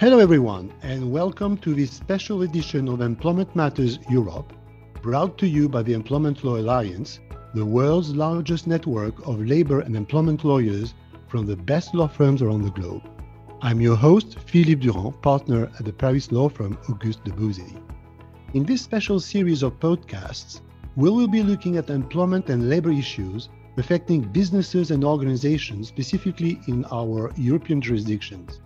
Hello, 0.00 0.18
everyone, 0.18 0.72
and 0.80 1.12
welcome 1.12 1.58
to 1.58 1.74
this 1.74 1.90
special 1.90 2.40
edition 2.40 2.88
of 2.88 3.02
Employment 3.02 3.54
Matters 3.54 3.98
Europe, 4.08 4.54
brought 5.02 5.36
to 5.36 5.46
you 5.46 5.68
by 5.68 5.82
the 5.82 5.92
Employment 5.92 6.42
Law 6.42 6.56
Alliance, 6.56 7.20
the 7.52 7.66
world's 7.66 8.16
largest 8.16 8.66
network 8.66 9.14
of 9.28 9.44
labor 9.44 9.80
and 9.80 9.94
employment 9.94 10.42
lawyers 10.42 10.94
from 11.28 11.44
the 11.44 11.54
best 11.54 11.94
law 11.94 12.08
firms 12.08 12.40
around 12.40 12.62
the 12.62 12.70
globe. 12.70 13.02
I'm 13.60 13.78
your 13.82 13.94
host, 13.94 14.38
Philippe 14.46 14.80
Durand, 14.80 15.20
partner 15.20 15.70
at 15.78 15.84
the 15.84 15.92
Paris 15.92 16.32
law 16.32 16.48
firm 16.48 16.78
August 16.88 17.22
Debouzy. 17.24 17.78
In 18.54 18.64
this 18.64 18.80
special 18.80 19.20
series 19.20 19.62
of 19.62 19.78
podcasts, 19.80 20.62
we 20.96 21.10
will 21.10 21.28
be 21.28 21.42
looking 21.42 21.76
at 21.76 21.90
employment 21.90 22.48
and 22.48 22.70
labor 22.70 22.90
issues 22.90 23.50
affecting 23.76 24.22
businesses 24.22 24.92
and 24.92 25.04
organizations 25.04 25.88
specifically 25.88 26.58
in 26.68 26.86
our 26.90 27.30
European 27.36 27.82
jurisdictions. 27.82 28.62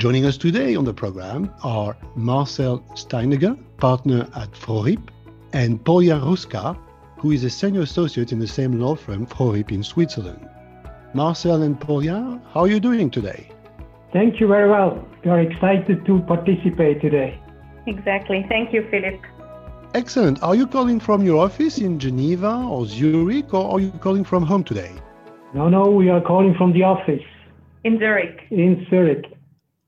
Joining 0.00 0.24
us 0.24 0.38
today 0.38 0.76
on 0.76 0.86
the 0.86 0.94
program 0.94 1.52
are 1.62 1.94
Marcel 2.16 2.78
Steinegger, 2.94 3.54
partner 3.76 4.26
at 4.34 4.50
Froriep, 4.52 5.10
and 5.52 5.78
Polia 5.84 6.18
Rusca, 6.18 6.74
who 7.18 7.32
is 7.32 7.44
a 7.44 7.50
senior 7.50 7.82
associate 7.82 8.32
in 8.32 8.38
the 8.38 8.46
same 8.46 8.80
law 8.80 8.94
firm, 8.94 9.26
Froriep, 9.26 9.70
in 9.70 9.82
Switzerland. 9.82 10.48
Marcel 11.12 11.60
and 11.60 11.78
Polia, 11.78 12.40
how 12.54 12.60
are 12.60 12.68
you 12.68 12.80
doing 12.80 13.10
today? 13.10 13.50
Thank 14.10 14.40
you 14.40 14.46
very 14.46 14.70
well. 14.70 15.06
We 15.22 15.30
are 15.32 15.40
excited 15.40 16.06
to 16.06 16.20
participate 16.20 17.02
today. 17.02 17.38
Exactly. 17.86 18.46
Thank 18.48 18.72
you, 18.72 18.88
Philippe. 18.90 19.20
Excellent. 19.92 20.42
Are 20.42 20.54
you 20.54 20.66
calling 20.66 20.98
from 20.98 21.22
your 21.22 21.44
office 21.44 21.76
in 21.76 21.98
Geneva 21.98 22.64
or 22.70 22.86
Zurich, 22.86 23.52
or 23.52 23.70
are 23.72 23.80
you 23.80 23.90
calling 24.00 24.24
from 24.24 24.44
home 24.44 24.64
today? 24.64 24.92
No, 25.52 25.68
no, 25.68 25.90
we 25.90 26.08
are 26.08 26.22
calling 26.22 26.54
from 26.54 26.72
the 26.72 26.84
office. 26.84 27.26
In 27.84 27.98
Zurich. 27.98 28.46
In 28.50 28.86
Zurich. 28.88 29.26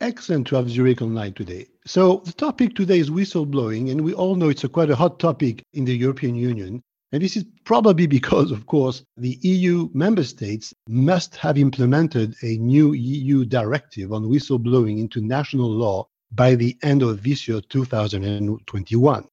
Excellent 0.02 0.48
to 0.48 0.56
have 0.56 0.68
Zurich 0.68 1.00
online 1.00 1.32
today. 1.32 1.64
So 1.86 2.22
the 2.24 2.32
topic 2.32 2.74
today 2.74 2.98
is 2.98 3.08
whistleblowing, 3.08 3.92
and 3.92 4.00
we 4.00 4.12
all 4.12 4.34
know 4.34 4.48
it's 4.48 4.64
a 4.64 4.68
quite 4.68 4.90
a 4.90 4.96
hot 4.96 5.20
topic 5.20 5.62
in 5.74 5.84
the 5.84 5.96
European 5.96 6.34
Union. 6.34 6.82
And 7.12 7.22
this 7.22 7.36
is 7.36 7.44
probably 7.64 8.06
because, 8.18 8.50
of 8.50 8.66
course, 8.66 9.04
the 9.16 9.38
EU 9.42 9.88
member 9.94 10.24
states 10.24 10.74
must 10.88 11.36
have 11.36 11.56
implemented 11.56 12.34
a 12.42 12.56
new 12.56 12.94
EU 12.94 13.44
directive 13.44 14.12
on 14.12 14.24
whistleblowing 14.24 14.98
into 14.98 15.20
national 15.20 15.70
law 15.70 16.08
by 16.32 16.56
the 16.56 16.76
end 16.82 17.04
of 17.04 17.22
this 17.22 17.46
year, 17.46 17.60
2021. 17.60 19.28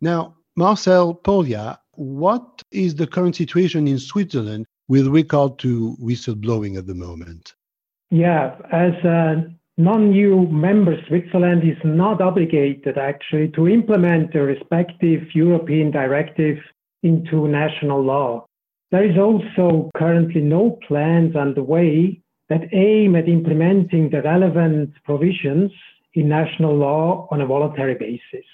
Now, 0.00 0.36
Marcel 0.54 1.16
Polia, 1.16 1.78
what 1.94 2.62
is 2.70 2.94
the 2.94 3.08
current 3.08 3.34
situation 3.34 3.88
in 3.88 3.98
Switzerland 3.98 4.66
with 4.86 5.08
regard 5.08 5.58
to 5.58 5.96
whistleblowing 6.00 6.78
at 6.78 6.86
the 6.86 6.94
moment? 6.94 7.54
Yeah, 8.10 8.54
as 8.70 8.92
a 9.04 9.50
non-EU 9.78 10.48
member, 10.48 10.96
Switzerland 11.08 11.62
is 11.64 11.78
not 11.84 12.20
obligated 12.20 12.98
actually 12.98 13.48
to 13.52 13.68
implement 13.68 14.32
the 14.32 14.42
respective 14.42 15.22
European 15.34 15.90
directive 15.90 16.58
into 17.02 17.48
national 17.48 18.02
law. 18.02 18.46
There 18.90 19.04
is 19.10 19.16
also 19.16 19.90
currently 19.96 20.42
no 20.42 20.78
plans 20.86 21.34
underway 21.34 22.20
that 22.50 22.68
aim 22.72 23.16
at 23.16 23.28
implementing 23.28 24.10
the 24.10 24.20
relevant 24.20 24.90
provisions 25.04 25.72
in 26.14 26.28
national 26.28 26.76
law 26.76 27.26
on 27.30 27.40
a 27.40 27.46
voluntary 27.46 27.94
basis. 27.94 28.46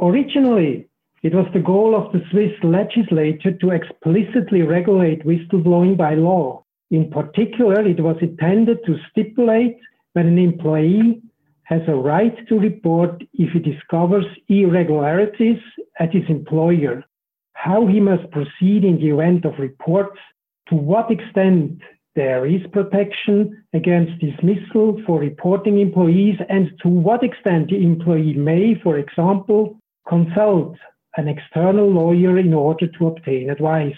Originally, 0.00 0.86
it 1.24 1.34
was 1.34 1.46
the 1.52 1.60
goal 1.60 1.96
of 1.96 2.12
the 2.12 2.22
Swiss 2.30 2.52
legislature 2.62 3.52
to 3.52 3.70
explicitly 3.70 4.62
regulate 4.62 5.24
whistleblowing 5.24 5.96
by 5.96 6.14
law. 6.14 6.64
In 6.90 7.10
particular, 7.10 7.84
it 7.84 7.98
was 7.98 8.16
intended 8.20 8.78
to 8.86 8.96
stipulate 9.10 9.78
when 10.14 10.26
an 10.26 10.38
employee 10.38 11.20
has 11.64 11.82
a 11.88 11.94
right 11.94 12.36
to 12.48 12.58
report 12.58 13.22
if 13.34 13.52
he 13.52 13.58
discovers 13.58 14.26
irregularities 14.48 15.60
at 15.98 16.12
his 16.12 16.24
employer, 16.28 17.04
how 17.54 17.86
he 17.86 18.00
must 18.00 18.30
proceed 18.30 18.84
in 18.84 18.96
the 18.98 19.10
event 19.10 19.44
of 19.44 19.58
reports, 19.58 20.18
to 20.68 20.74
what 20.74 21.10
extent 21.10 21.78
there 22.14 22.46
is 22.46 22.60
protection 22.72 23.64
against 23.72 24.20
dismissal 24.20 25.02
for 25.04 25.18
reporting 25.18 25.80
employees, 25.80 26.38
and 26.48 26.70
to 26.82 26.88
what 26.88 27.24
extent 27.24 27.70
the 27.70 27.82
employee 27.82 28.34
may, 28.34 28.74
for 28.82 28.98
example, 28.98 29.76
consult 30.08 30.76
an 31.16 31.28
external 31.28 31.90
lawyer 31.90 32.38
in 32.38 32.54
order 32.54 32.86
to 32.86 33.06
obtain 33.08 33.50
advice. 33.50 33.94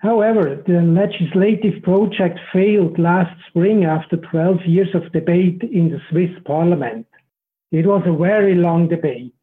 However, 0.00 0.62
the 0.66 0.80
legislative 0.80 1.82
project 1.82 2.38
failed 2.54 2.98
last 2.98 3.36
spring 3.48 3.84
after 3.84 4.16
12 4.16 4.64
years 4.64 4.94
of 4.94 5.12
debate 5.12 5.62
in 5.62 5.90
the 5.90 6.00
Swiss 6.08 6.30
parliament. 6.46 7.06
It 7.70 7.86
was 7.86 8.02
a 8.06 8.16
very 8.16 8.54
long 8.54 8.88
debate, 8.88 9.34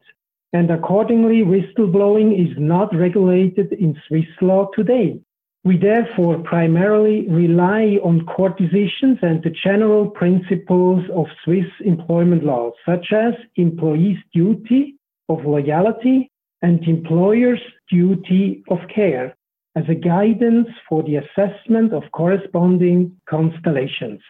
and 0.52 0.68
accordingly, 0.68 1.42
whistleblowing 1.44 2.34
is 2.34 2.56
not 2.58 2.92
regulated 2.92 3.72
in 3.72 4.02
Swiss 4.08 4.26
law 4.40 4.68
today. 4.74 5.20
We 5.62 5.76
therefore 5.78 6.40
primarily 6.40 7.28
rely 7.28 8.00
on 8.02 8.26
court 8.26 8.58
decisions 8.58 9.18
and 9.22 9.40
the 9.44 9.54
general 9.62 10.10
principles 10.10 11.04
of 11.14 11.26
Swiss 11.44 11.70
employment 11.84 12.42
law, 12.42 12.72
such 12.84 13.12
as 13.12 13.34
employee's 13.54 14.18
duty 14.34 14.96
of 15.28 15.44
loyalty 15.44 16.32
and 16.62 16.82
employer's 16.82 17.62
duty 17.88 18.64
of 18.70 18.80
care 18.92 19.36
as 19.78 19.84
a 19.88 19.94
guidance 19.94 20.68
for 20.88 21.04
the 21.04 21.16
assessment 21.16 21.92
of 21.92 22.02
corresponding 22.12 23.16
constellations. 23.28 24.20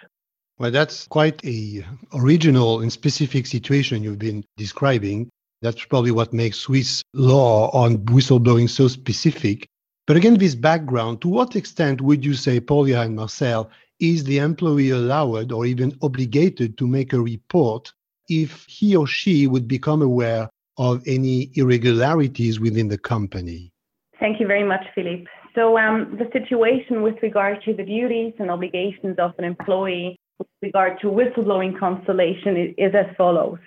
Well, 0.59 0.71
that's 0.71 1.07
quite 1.07 1.43
a 1.45 1.85
original 2.13 2.81
and 2.81 2.93
specific 2.93 3.47
situation 3.47 4.03
you've 4.03 4.19
been 4.19 4.45
describing. 4.59 5.31
That's 5.63 5.83
probably 5.87 6.11
what 6.11 6.35
makes 6.35 6.59
Swiss 6.59 7.03
law 7.15 7.71
on 7.71 7.99
whistleblowing 7.99 8.69
so 8.69 8.89
specific. 8.89 9.67
But 10.07 10.17
again, 10.17 10.37
this 10.37 10.55
background, 10.55 11.23
to 11.23 11.29
what 11.29 11.57
extent 11.57 12.03
would 12.03 12.25
you 12.25 12.35
say, 12.35 12.61
Polia 12.61 13.05
and 13.07 13.17
Marcel, 13.17 13.71
is 14.01 14.25
the 14.25 14.39
employee 14.39 14.91
allowed 14.91 15.51
or 15.51 15.65
even 15.65 15.97
obligated 16.03 16.77
to 16.79 16.87
make 16.87 17.13
a 17.13 17.21
report 17.21 17.93
if 18.29 18.67
he 18.69 18.95
or 18.95 19.07
she 19.07 19.47
would 19.47 19.67
become 19.67 20.03
aware 20.03 20.51
of 20.77 21.03
any 21.07 21.51
irregularities 21.55 22.61
within 22.61 22.89
the 22.89 22.99
company? 22.99 23.73
Thank 24.21 24.41
you 24.41 24.47
very 24.47 24.65
much, 24.65 24.85
Philippe. 24.95 25.29
So 25.55 25.79
um, 25.79 26.19
the 26.19 26.29
situation 26.33 27.03
with 27.03 27.17
regard 27.23 27.63
to 27.65 27.75
the 27.75 27.85
duties 27.85 28.35
and 28.39 28.51
obligations 28.51 29.17
of 29.19 29.33
an 29.39 29.45
employee 29.45 30.19
with 30.39 30.49
regard 30.63 31.01
to 31.01 31.09
whistleblowing 31.09 31.79
constellation 31.79 32.57
is, 32.57 32.75
is 32.79 32.95
as 32.95 33.15
follows. 33.17 33.59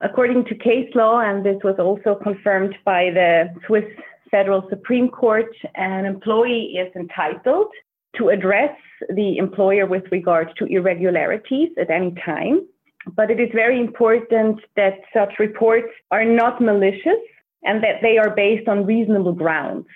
According 0.00 0.44
to 0.46 0.54
case 0.54 0.90
law, 0.94 1.20
and 1.20 1.44
this 1.44 1.56
was 1.64 1.76
also 1.78 2.18
confirmed 2.22 2.74
by 2.84 3.10
the 3.10 3.54
Swiss 3.66 3.84
Federal 4.30 4.66
Supreme 4.68 5.08
Court, 5.08 5.54
an 5.74 6.04
employee 6.04 6.76
is 6.76 6.94
entitled 6.94 7.68
to 8.16 8.28
address 8.28 8.76
the 9.14 9.38
employer 9.38 9.86
with 9.86 10.04
regard 10.10 10.50
to 10.58 10.66
irregularities 10.66 11.70
at 11.78 11.90
any 11.90 12.14
time. 12.24 12.66
But 13.14 13.30
it 13.30 13.40
is 13.40 13.50
very 13.54 13.78
important 13.78 14.60
that 14.74 14.98
such 15.14 15.38
reports 15.38 15.88
are 16.10 16.24
not 16.24 16.60
malicious 16.60 17.22
and 17.62 17.82
that 17.82 18.02
they 18.02 18.18
are 18.18 18.34
based 18.34 18.68
on 18.68 18.84
reasonable 18.84 19.32
grounds. 19.32 19.86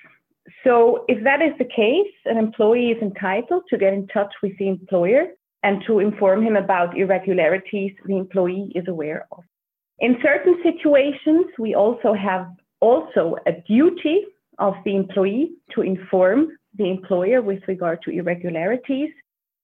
So 0.65 1.05
if 1.09 1.23
that 1.25 1.41
is 1.41 1.53
the 1.59 1.65
case, 1.65 2.13
an 2.27 2.37
employee 2.37 2.91
is 2.91 3.03
entitled 3.03 3.65
to 3.71 3.79
get 3.79 3.93
in 3.93 4.07
touch 4.09 4.33
with 4.43 4.57
the 4.59 4.69
employer 4.69 5.29
and 5.63 5.83
to 5.87 5.99
inform 5.99 6.43
him 6.43 6.57
about 6.57 6.97
irregularities 6.97 7.93
the 8.07 8.17
employee 8.17 8.73
is 8.75 8.87
aware 8.89 9.27
of. 9.33 9.43
In 9.99 10.17
certain 10.23 10.59
situations, 10.63 11.47
we 11.59 11.75
also 11.75 12.15
have 12.15 12.47
also 12.81 13.37
a 13.47 13.53
duty 13.67 14.25
of 14.59 14.75
the 14.85 14.97
employee 14.97 15.53
to 15.75 15.83
inform 15.83 16.49
the 16.77 16.91
employer 16.91 17.43
with 17.43 17.63
regard 17.69 18.01
to 18.03 18.11
irregularities. 18.11 19.11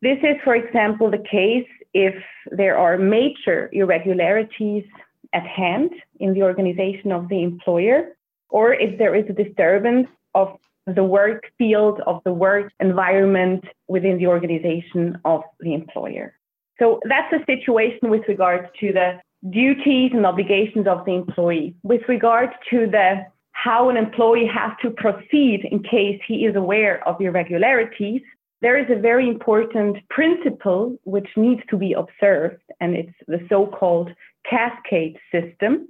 This 0.03 0.19
is, 0.19 0.37
for 0.45 0.55
example, 0.55 1.11
the 1.11 1.25
case 1.31 1.67
if 1.95 2.15
there 2.51 2.77
are 2.77 2.98
major 2.98 3.71
irregularities 3.72 4.84
at 5.33 5.47
hand 5.47 5.91
in 6.21 6.34
the 6.34 6.43
organization 6.43 7.13
of 7.13 7.28
the 7.28 7.43
employer, 7.43 8.16
or 8.51 8.75
if 8.75 8.98
there 8.98 9.15
is 9.15 9.25
a 9.31 9.33
disturbance 9.33 10.09
of 10.34 10.59
the 10.86 11.04
work 11.04 11.44
field, 11.59 12.00
of 12.06 12.22
the 12.24 12.33
work 12.33 12.72
environment 12.80 13.65
within 13.88 14.18
the 14.18 14.27
organization 14.27 15.18
of 15.24 15.42
the 15.60 15.74
employer. 15.74 16.34
So 16.78 17.00
that's 17.09 17.33
a 17.33 17.44
situation 17.47 18.10
with 18.10 18.22
regard 18.28 18.68
to 18.80 18.92
the 18.92 19.21
duties 19.50 20.12
and 20.15 20.24
obligations 20.27 20.86
of 20.86 21.04
the 21.04 21.12
employee. 21.12 21.74
With 21.83 22.03
regard 22.09 22.50
to 22.71 22.86
the 22.86 23.27
how 23.53 23.88
an 23.88 23.97
employee 23.97 24.47
has 24.47 24.72
to 24.83 24.91
proceed 24.91 25.66
in 25.71 25.83
case 25.83 26.21
he 26.28 26.44
is 26.44 26.54
aware 26.56 27.06
of 27.09 27.21
irregularities, 27.21 28.21
there 28.60 28.78
is 28.78 28.86
a 28.91 29.00
very 29.00 29.28
important 29.28 29.97
principle 30.10 30.97
which 31.04 31.28
needs 31.36 31.62
to 31.71 31.77
be 31.77 31.94
observed, 31.94 32.62
and 32.80 32.94
it's 32.94 33.12
the 33.27 33.41
so 33.48 33.66
called 33.66 34.10
cascade 34.48 35.16
system. 35.33 35.88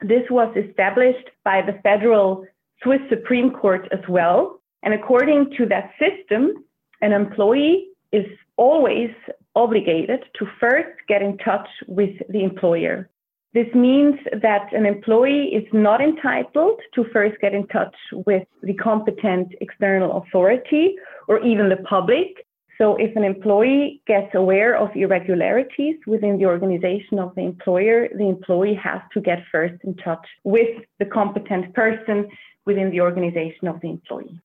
This 0.00 0.22
was 0.30 0.54
established 0.56 1.28
by 1.44 1.62
the 1.62 1.78
Federal 1.82 2.46
Swiss 2.82 3.00
Supreme 3.08 3.50
Court 3.50 3.88
as 3.92 4.00
well. 4.08 4.60
And 4.82 4.94
according 4.94 5.52
to 5.58 5.66
that 5.66 5.90
system, 5.98 6.64
an 7.00 7.12
employee 7.12 7.88
is 8.12 8.26
always 8.56 9.10
obligated 9.54 10.20
to 10.38 10.46
first 10.58 10.88
get 11.08 11.22
in 11.22 11.36
touch 11.38 11.68
with 11.86 12.14
the 12.28 12.42
employer. 12.42 13.08
This 13.52 13.66
means 13.74 14.14
that 14.42 14.72
an 14.72 14.86
employee 14.86 15.48
is 15.52 15.66
not 15.72 16.00
entitled 16.00 16.78
to 16.94 17.04
first 17.12 17.40
get 17.40 17.52
in 17.52 17.66
touch 17.66 17.96
with 18.12 18.46
the 18.62 18.74
competent 18.74 19.48
external 19.60 20.18
authority 20.18 20.94
or 21.26 21.40
even 21.44 21.68
the 21.68 21.78
public. 21.88 22.46
So, 22.78 22.96
if 22.96 23.14
an 23.16 23.24
employee 23.24 24.02
gets 24.06 24.34
aware 24.34 24.76
of 24.76 24.88
irregularities 24.94 25.96
within 26.06 26.38
the 26.38 26.46
organization 26.46 27.18
of 27.18 27.34
the 27.34 27.42
employer, 27.42 28.08
the 28.16 28.28
employee 28.28 28.78
has 28.82 29.00
to 29.14 29.20
get 29.20 29.40
first 29.52 29.74
in 29.84 29.96
touch 29.96 30.26
with 30.44 30.70
the 30.98 31.04
competent 31.04 31.74
person 31.74 32.28
within 32.70 32.90
the 32.90 33.00
organization 33.00 33.66
of 33.66 33.80
the 33.80 33.90
employee. 33.90 34.38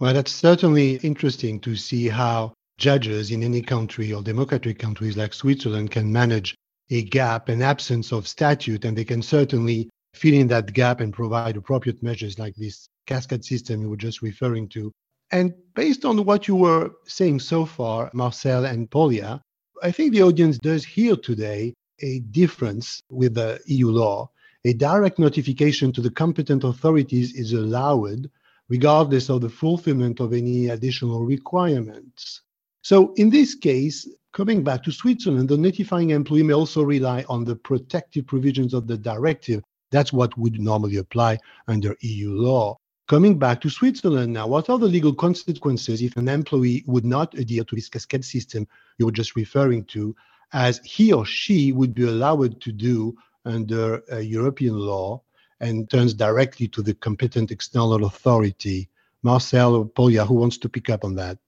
Well, 0.00 0.14
that's 0.14 0.32
certainly 0.32 0.96
interesting 0.96 1.60
to 1.60 1.76
see 1.76 2.08
how 2.08 2.54
judges 2.76 3.30
in 3.30 3.44
any 3.44 3.62
country 3.62 4.12
or 4.12 4.20
democratic 4.20 4.80
countries 4.80 5.16
like 5.16 5.32
Switzerland 5.32 5.92
can 5.92 6.12
manage 6.12 6.56
a 6.90 7.02
gap, 7.02 7.48
an 7.48 7.62
absence 7.62 8.12
of 8.12 8.26
statute, 8.26 8.84
and 8.84 8.96
they 8.96 9.04
can 9.04 9.22
certainly 9.22 9.88
fill 10.14 10.34
in 10.34 10.48
that 10.48 10.72
gap 10.72 11.00
and 11.00 11.12
provide 11.12 11.56
appropriate 11.56 12.02
measures 12.02 12.36
like 12.36 12.54
this 12.56 12.88
cascade 13.06 13.44
system 13.44 13.80
you 13.80 13.88
were 13.88 13.96
just 14.08 14.22
referring 14.22 14.68
to. 14.68 14.90
And 15.30 15.54
based 15.76 16.04
on 16.04 16.24
what 16.24 16.48
you 16.48 16.56
were 16.56 16.90
saying 17.06 17.38
so 17.38 17.64
far, 17.64 18.10
Marcel 18.12 18.64
and 18.64 18.90
Polia, 18.90 19.40
I 19.82 19.92
think 19.92 20.12
the 20.12 20.22
audience 20.22 20.58
does 20.58 20.84
hear 20.84 21.14
today 21.16 21.74
a 22.00 22.18
difference 22.18 23.00
with 23.08 23.34
the 23.34 23.60
EU 23.66 23.88
law. 23.88 24.30
A 24.64 24.72
direct 24.72 25.18
notification 25.18 25.92
to 25.92 26.00
the 26.00 26.10
competent 26.10 26.64
authorities 26.64 27.34
is 27.34 27.52
allowed 27.52 28.30
regardless 28.68 29.28
of 29.28 29.40
the 29.40 29.48
fulfillment 29.48 30.20
of 30.20 30.32
any 30.32 30.68
additional 30.68 31.24
requirements. 31.24 32.42
So 32.82 33.12
in 33.14 33.28
this 33.28 33.54
case, 33.54 34.08
Coming 34.32 34.64
back 34.64 34.82
to 34.84 34.90
Switzerland, 34.90 35.50
the 35.50 35.58
notifying 35.58 36.08
employee 36.08 36.42
may 36.42 36.54
also 36.54 36.82
rely 36.82 37.22
on 37.28 37.44
the 37.44 37.54
protective 37.54 38.26
provisions 38.26 38.72
of 38.72 38.86
the 38.86 38.96
directive. 38.96 39.62
That's 39.90 40.10
what 40.10 40.36
would 40.38 40.58
normally 40.58 40.96
apply 40.96 41.38
under 41.68 41.94
EU 42.00 42.30
law. 42.30 42.78
Coming 43.08 43.38
back 43.38 43.60
to 43.60 43.68
Switzerland 43.68 44.32
now, 44.32 44.46
what 44.46 44.70
are 44.70 44.78
the 44.78 44.86
legal 44.86 45.14
consequences 45.14 46.00
if 46.00 46.16
an 46.16 46.30
employee 46.30 46.82
would 46.86 47.04
not 47.04 47.36
adhere 47.36 47.62
to 47.64 47.74
this 47.74 47.90
cascade 47.90 48.24
system 48.24 48.66
you 48.96 49.04
were 49.04 49.12
just 49.12 49.36
referring 49.36 49.84
to, 49.84 50.16
as 50.54 50.78
he 50.78 51.12
or 51.12 51.26
she 51.26 51.72
would 51.72 51.94
be 51.94 52.04
allowed 52.04 52.58
to 52.62 52.72
do 52.72 53.14
under 53.44 54.02
uh, 54.12 54.18
European 54.18 54.78
law 54.78 55.22
and 55.60 55.88
turns 55.90 56.14
directly 56.14 56.68
to 56.68 56.82
the 56.82 56.94
competent 56.94 57.50
external 57.50 58.04
authority? 58.04 58.88
Marcel 59.22 59.74
or 59.76 59.86
Polia, 59.86 60.26
who 60.26 60.34
wants 60.34 60.58
to 60.58 60.68
pick 60.68 60.90
up 60.90 61.04
on 61.04 61.14
that? 61.14 61.38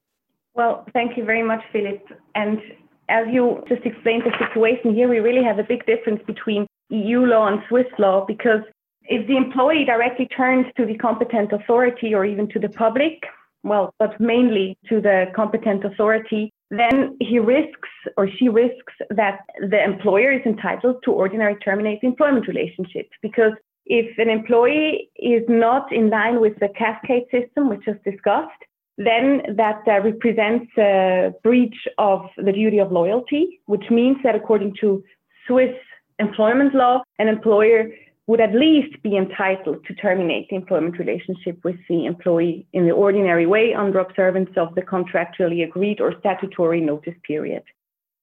Well, 0.55 0.87
thank 0.93 1.17
you 1.17 1.25
very 1.25 1.43
much, 1.43 1.63
Philippe. 1.73 2.05
And 2.37 2.61
as 3.09 3.27
you 3.33 3.63
just 3.69 3.85
explained 3.85 4.23
the 4.25 4.33
situation 4.39 4.95
here, 4.95 5.09
we 5.09 5.19
really 5.19 5.45
have 5.45 5.59
a 5.59 5.65
big 5.65 5.85
difference 5.87 6.23
between 6.27 6.67
EU 6.91 7.21
law 7.21 7.49
and 7.49 7.61
Swiss 7.69 7.87
law 7.99 8.25
because 8.25 8.61
if 9.07 9.27
the 9.27 9.37
employee 9.37 9.85
directly 9.85 10.27
turns 10.27 10.67
to 10.77 10.87
the 10.87 10.97
competent 10.97 11.53
authority 11.53 12.15
or 12.15 12.25
even 12.25 12.49
to 12.49 12.59
the 12.59 12.69
public, 12.69 13.25
well, 13.65 13.95
but 13.99 14.21
mainly 14.21 14.79
to 14.89 15.01
the 15.01 15.27
competent 15.35 15.85
authority, 15.85 16.53
then 16.71 17.17
he 17.21 17.39
risks 17.39 17.89
or 18.17 18.29
she 18.39 18.49
risks 18.49 18.95
that 19.11 19.41
the 19.59 19.83
employer 19.83 20.33
is 20.33 20.43
entitled 20.45 20.97
to 21.05 21.11
ordinary 21.11 21.57
terminate 21.57 22.01
employment 22.03 22.47
relationship. 22.47 23.09
Because 23.23 23.53
if 23.87 24.17
an 24.19 24.31
employee 24.31 25.11
is 25.17 25.43
not 25.49 25.93
in 25.93 26.11
line 26.11 26.41
with 26.41 26.59
the 26.61 26.69
cascade 26.79 27.25
system, 27.31 27.69
which 27.69 27.87
is 27.87 27.97
discussed, 28.05 28.63
then 28.97 29.43
that 29.57 29.83
uh, 29.89 30.01
represents 30.03 30.71
a 30.79 31.33
breach 31.43 31.77
of 31.99 32.21
the 32.37 32.53
duty 32.53 32.79
of 32.79 32.93
loyalty, 32.93 33.61
which 33.67 33.91
means 33.91 34.17
that 34.23 34.37
according 34.37 34.75
to 34.81 35.03
Swiss 35.47 35.75
employment 36.19 36.75
law, 36.75 37.03
an 37.19 37.29
employer 37.29 37.89
would 38.27 38.41
at 38.41 38.55
least 38.55 39.03
be 39.03 39.17
entitled 39.17 39.85
to 39.87 39.95
terminate 39.95 40.49
the 40.49 40.57
employment 40.57 40.99
relationship 40.99 41.59
with 41.63 41.77
the 41.89 42.07
employee 42.07 42.67
in 42.73 42.87
the 42.87 42.93
ordinary 42.93 43.47
way 43.47 43.75
under 43.75 43.99
observance 43.99 44.51
of 44.57 44.75
the 44.75 44.83
contractually 44.83 45.63
agreed 45.63 46.01
or 46.01 46.15
statutory 46.21 46.81
notice 46.81 47.15
period. 47.27 47.63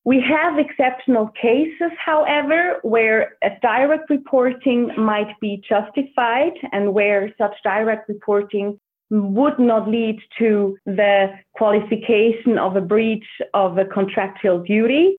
We 0.04 0.20
have 0.28 0.58
exceptional 0.58 1.28
cases, 1.40 1.92
however, 2.04 2.80
where 2.82 3.38
a 3.44 3.52
direct 3.62 4.10
reporting 4.10 4.90
might 4.98 5.40
be 5.40 5.62
justified 5.70 6.54
and 6.72 6.94
where 6.96 7.32
such 7.38 7.54
direct 7.64 8.10
reporting 8.10 8.80
would 9.12 9.60
not 9.60 9.88
lead 9.88 10.20
to 10.40 10.78
the 10.86 11.28
qualification 11.54 12.58
of 12.58 12.76
a 12.76 12.82
breach 12.82 13.28
of 13.54 13.78
a 13.78 13.86
contractual 13.86 14.64
duty. 14.64 15.18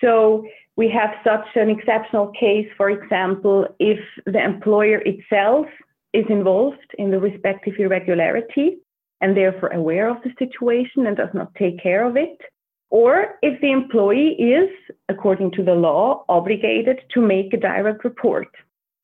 So 0.00 0.44
we 0.76 0.90
have 0.90 1.10
such 1.24 1.46
an 1.54 1.70
exceptional 1.70 2.28
case, 2.38 2.68
for 2.76 2.90
example, 2.90 3.66
if 3.78 3.98
the 4.26 4.42
employer 4.42 4.98
itself 5.06 5.66
is 6.12 6.26
involved 6.28 6.90
in 6.98 7.10
the 7.10 7.18
respective 7.18 7.74
irregularity 7.78 8.78
and 9.22 9.34
therefore 9.36 9.70
aware 9.70 10.08
of 10.10 10.18
the 10.22 10.32
situation 10.38 11.06
and 11.06 11.16
does 11.16 11.32
not 11.32 11.54
take 11.54 11.82
care 11.82 12.04
of 12.04 12.16
it, 12.16 12.38
or 12.90 13.38
if 13.42 13.58
the 13.60 13.72
employee 13.72 14.34
is, 14.38 14.70
according 15.08 15.50
to 15.52 15.62
the 15.62 15.74
law, 15.74 16.24
obligated 16.28 17.00
to 17.12 17.20
make 17.20 17.52
a 17.52 17.56
direct 17.56 18.04
report. 18.04 18.48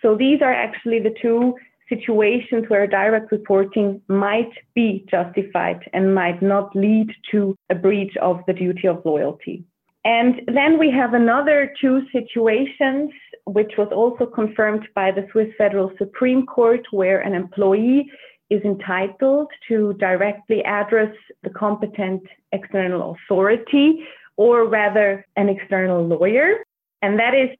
So 0.03 0.15
these 0.15 0.43
are 0.43 0.53
actually 0.53 1.01
the 1.01 1.15
two 1.23 1.55
situations 1.89 2.65
where 2.69 2.87
direct 2.87 3.33
reporting 3.33 4.01
might 4.09 4.53
be 4.75 5.07
justified 5.11 5.89
and 5.93 6.15
might 6.15 6.43
not 6.43 6.75
lead 6.77 7.11
to 7.31 7.55
a 7.71 7.75
breach 7.75 8.17
of 8.21 8.41
the 8.47 8.53
duty 8.53 8.87
of 8.89 9.03
loyalty. 9.05 9.65
And 10.05 10.43
then 10.53 10.79
we 10.79 10.91
have 10.91 11.15
another 11.15 11.73
two 11.81 12.03
situations, 12.11 13.11
which 13.47 13.73
was 13.79 13.89
also 13.93 14.27
confirmed 14.27 14.87
by 14.95 15.13
the 15.13 15.27
Swiss 15.31 15.49
Federal 15.57 15.93
Supreme 15.97 16.45
Court, 16.45 16.81
where 16.91 17.21
an 17.21 17.35
employee 17.35 18.11
is 18.51 18.61
entitled 18.65 19.49
to 19.69 19.95
directly 19.95 20.63
address 20.65 21.15
the 21.43 21.51
competent 21.51 22.23
external 22.53 23.17
authority, 23.17 24.05
or 24.37 24.69
rather 24.69 25.25
an 25.37 25.49
external 25.49 26.05
lawyer. 26.07 26.57
And 27.01 27.19
that 27.19 27.35
is 27.35 27.51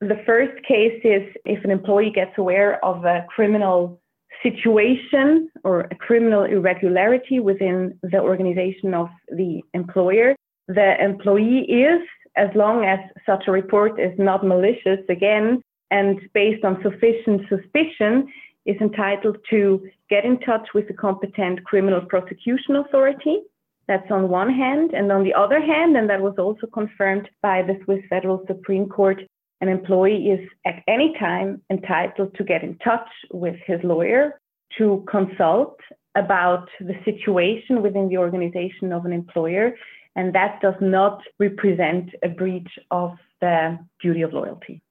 the 0.00 0.20
first 0.26 0.62
case 0.66 1.00
is 1.04 1.22
if 1.44 1.64
an 1.64 1.70
employee 1.70 2.10
gets 2.12 2.36
aware 2.36 2.84
of 2.84 3.04
a 3.04 3.24
criminal 3.28 4.00
situation 4.42 5.48
or 5.62 5.82
a 5.82 5.94
criminal 5.94 6.42
irregularity 6.42 7.38
within 7.38 7.96
the 8.02 8.18
organization 8.18 8.92
of 8.92 9.08
the 9.28 9.62
employer. 9.72 10.34
The 10.74 10.94
employee 11.02 11.66
is, 11.68 12.00
as 12.36 12.48
long 12.54 12.84
as 12.84 12.98
such 13.26 13.44
a 13.46 13.52
report 13.52 14.00
is 14.00 14.12
not 14.18 14.46
malicious 14.46 15.00
again 15.08 15.60
and 15.90 16.18
based 16.32 16.64
on 16.64 16.82
sufficient 16.82 17.42
suspicion, 17.50 18.26
is 18.64 18.76
entitled 18.80 19.36
to 19.50 19.86
get 20.08 20.24
in 20.24 20.38
touch 20.40 20.68
with 20.74 20.88
the 20.88 20.94
competent 20.94 21.62
criminal 21.64 22.00
prosecution 22.00 22.76
authority. 22.76 23.40
That's 23.86 24.10
on 24.10 24.30
one 24.30 24.48
hand. 24.48 24.92
And 24.94 25.12
on 25.12 25.24
the 25.24 25.34
other 25.34 25.60
hand, 25.60 25.96
and 25.96 26.08
that 26.08 26.22
was 26.22 26.36
also 26.38 26.66
confirmed 26.72 27.28
by 27.42 27.62
the 27.62 27.78
Swiss 27.84 28.00
Federal 28.08 28.42
Supreme 28.46 28.88
Court, 28.88 29.20
an 29.60 29.68
employee 29.68 30.30
is 30.30 30.48
at 30.64 30.82
any 30.88 31.14
time 31.18 31.60
entitled 31.70 32.34
to 32.36 32.44
get 32.44 32.62
in 32.62 32.78
touch 32.78 33.08
with 33.32 33.56
his 33.66 33.80
lawyer 33.82 34.40
to 34.78 35.04
consult 35.10 35.76
about 36.14 36.68
the 36.80 36.94
situation 37.04 37.82
within 37.82 38.08
the 38.08 38.16
organization 38.16 38.92
of 38.92 39.04
an 39.04 39.12
employer, 39.12 39.74
and 40.16 40.34
that 40.34 40.60
does 40.60 40.74
not 40.80 41.22
represent 41.38 42.10
a 42.22 42.28
breach 42.28 42.78
of 42.90 43.16
the 43.40 43.78
duty 44.00 44.22
of 44.22 44.32
loyalty. 44.32 44.82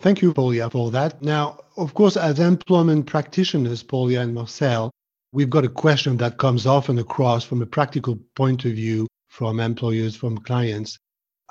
Thank 0.00 0.22
you, 0.22 0.34
Polia, 0.34 0.70
for 0.70 0.90
that. 0.90 1.22
Now, 1.22 1.58
of 1.76 1.94
course, 1.94 2.16
as 2.16 2.40
employment 2.40 3.06
practitioners, 3.06 3.82
Polia 3.84 4.20
and 4.20 4.34
Marcel, 4.34 4.90
we've 5.32 5.50
got 5.50 5.64
a 5.64 5.68
question 5.68 6.16
that 6.16 6.38
comes 6.38 6.66
often 6.66 6.98
across 6.98 7.44
from 7.44 7.62
a 7.62 7.66
practical 7.66 8.18
point 8.34 8.64
of 8.64 8.72
view 8.72 9.06
from 9.28 9.60
employers, 9.60 10.16
from 10.16 10.38
clients 10.38 10.98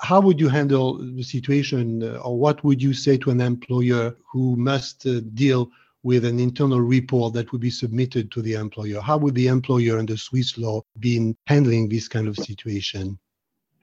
how 0.02 0.20
would 0.20 0.40
you 0.40 0.48
handle 0.48 0.98
the 0.98 1.22
situation 1.22 2.02
or 2.18 2.36
what 2.36 2.62
would 2.64 2.82
you 2.82 2.92
say 2.92 3.16
to 3.16 3.30
an 3.30 3.40
employer 3.40 4.14
who 4.30 4.56
must 4.56 5.06
uh, 5.06 5.20
deal 5.34 5.70
with 6.02 6.24
an 6.24 6.38
internal 6.40 6.80
report 6.80 7.32
that 7.34 7.52
would 7.52 7.60
be 7.60 7.70
submitted 7.70 8.30
to 8.32 8.42
the 8.42 8.54
employer. 8.54 9.00
How 9.00 9.18
would 9.18 9.34
the 9.34 9.48
employer 9.48 9.98
under 9.98 10.16
swiss 10.16 10.58
law 10.58 10.82
be 10.98 11.34
handling 11.46 11.88
this 11.88 12.08
kind 12.08 12.28
of 12.28 12.36
situation? 12.36 13.18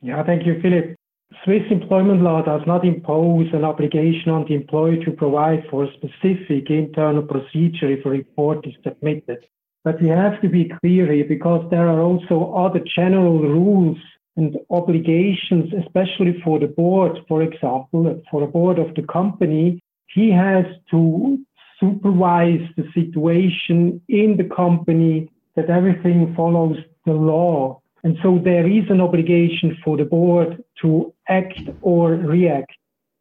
Yeah 0.01 0.23
thank 0.23 0.45
you 0.45 0.59
philip. 0.61 0.95
Swiss 1.43 1.61
employment 1.69 2.21
law 2.21 2.41
does 2.41 2.61
not 2.65 2.83
impose 2.83 3.47
an 3.53 3.63
obligation 3.63 4.31
on 4.31 4.45
the 4.47 4.55
employer 4.55 4.97
to 5.05 5.11
provide 5.11 5.63
for 5.69 5.83
a 5.83 5.93
specific 5.93 6.69
internal 6.69 7.21
procedure 7.21 7.91
if 7.91 8.05
a 8.05 8.09
report 8.09 8.65
is 8.67 8.73
submitted. 8.83 9.45
But 9.83 10.01
we 10.01 10.09
have 10.09 10.41
to 10.41 10.49
be 10.49 10.71
clear 10.81 11.11
here 11.11 11.25
because 11.25 11.69
there 11.69 11.88
are 11.88 12.01
also 12.01 12.51
other 12.53 12.81
general 12.95 13.39
rules 13.39 13.97
and 14.35 14.57
obligations, 14.69 15.71
especially 15.73 16.41
for 16.43 16.59
the 16.59 16.67
board, 16.67 17.19
for 17.27 17.43
example, 17.43 18.21
for 18.29 18.41
the 18.41 18.47
board 18.47 18.79
of 18.79 18.93
the 18.95 19.03
company, 19.03 19.79
he 20.07 20.31
has 20.31 20.65
to 20.91 21.38
supervise 21.79 22.62
the 22.77 22.86
situation 22.93 24.01
in 24.07 24.38
the 24.38 24.50
company 24.55 25.29
that 25.55 25.69
everything 25.69 26.33
follows 26.36 26.77
the 27.05 27.13
law. 27.13 27.81
And 28.03 28.17
so 28.24 28.39
there 28.43 28.67
is 28.67 28.86
an 28.89 29.01
obligation 29.01 29.77
for 29.83 29.98
the 29.98 30.05
board 30.05 30.63
to 30.81 31.13
act 31.27 31.59
or 31.81 32.12
react. 32.12 32.71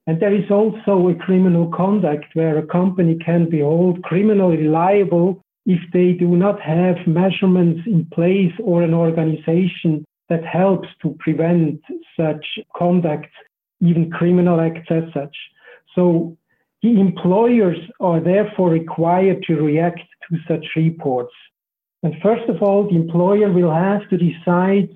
And 0.07 0.21
there 0.21 0.35
is 0.35 0.51
also 0.51 1.09
a 1.09 1.15
criminal 1.15 1.71
conduct 1.71 2.27
where 2.35 2.59
a 2.59 2.67
company 2.67 3.19
can 3.25 3.51
be 3.51 3.59
held 3.59 4.03
criminally 4.03 4.65
liable 4.65 5.43
if 5.67 5.81
they 5.93 6.13
do 6.13 6.29
not 6.29 6.61
have 6.63 6.97
measurements 7.07 7.83
in 7.87 8.07
place 8.07 8.55
or 8.63 8.83
an 8.83 8.95
organization 8.95 10.05
that 10.31 10.45
helps 10.45 10.89
to 11.03 11.15
prevent 11.19 11.81
such 12.19 12.45
conduct, 12.75 13.29
even 13.81 14.11
criminal 14.11 14.61
acts 14.61 14.91
as 14.91 15.05
such. 15.13 15.37
So 15.95 16.39
the 16.83 17.01
employers 17.01 17.79
are 18.01 18.21
therefore 18.21 18.71
required 18.71 19.43
to 19.45 19.55
react 19.55 20.01
to 20.31 20.39
such 20.47 20.65
reports. 20.77 21.35
And 22.03 22.15
first 22.23 22.49
of 22.49 22.63
all, 22.63 22.85
the 22.85 22.97
employer 22.97 23.51
will 23.53 23.73
have 23.73 24.09
to 24.11 24.17
decide 24.17 24.89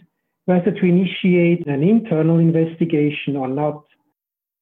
whether 0.45 0.71
to 0.71 0.85
initiate 0.85 1.67
an 1.67 1.83
internal 1.83 2.39
investigation 2.39 3.37
or 3.37 3.49
not. 3.49 3.85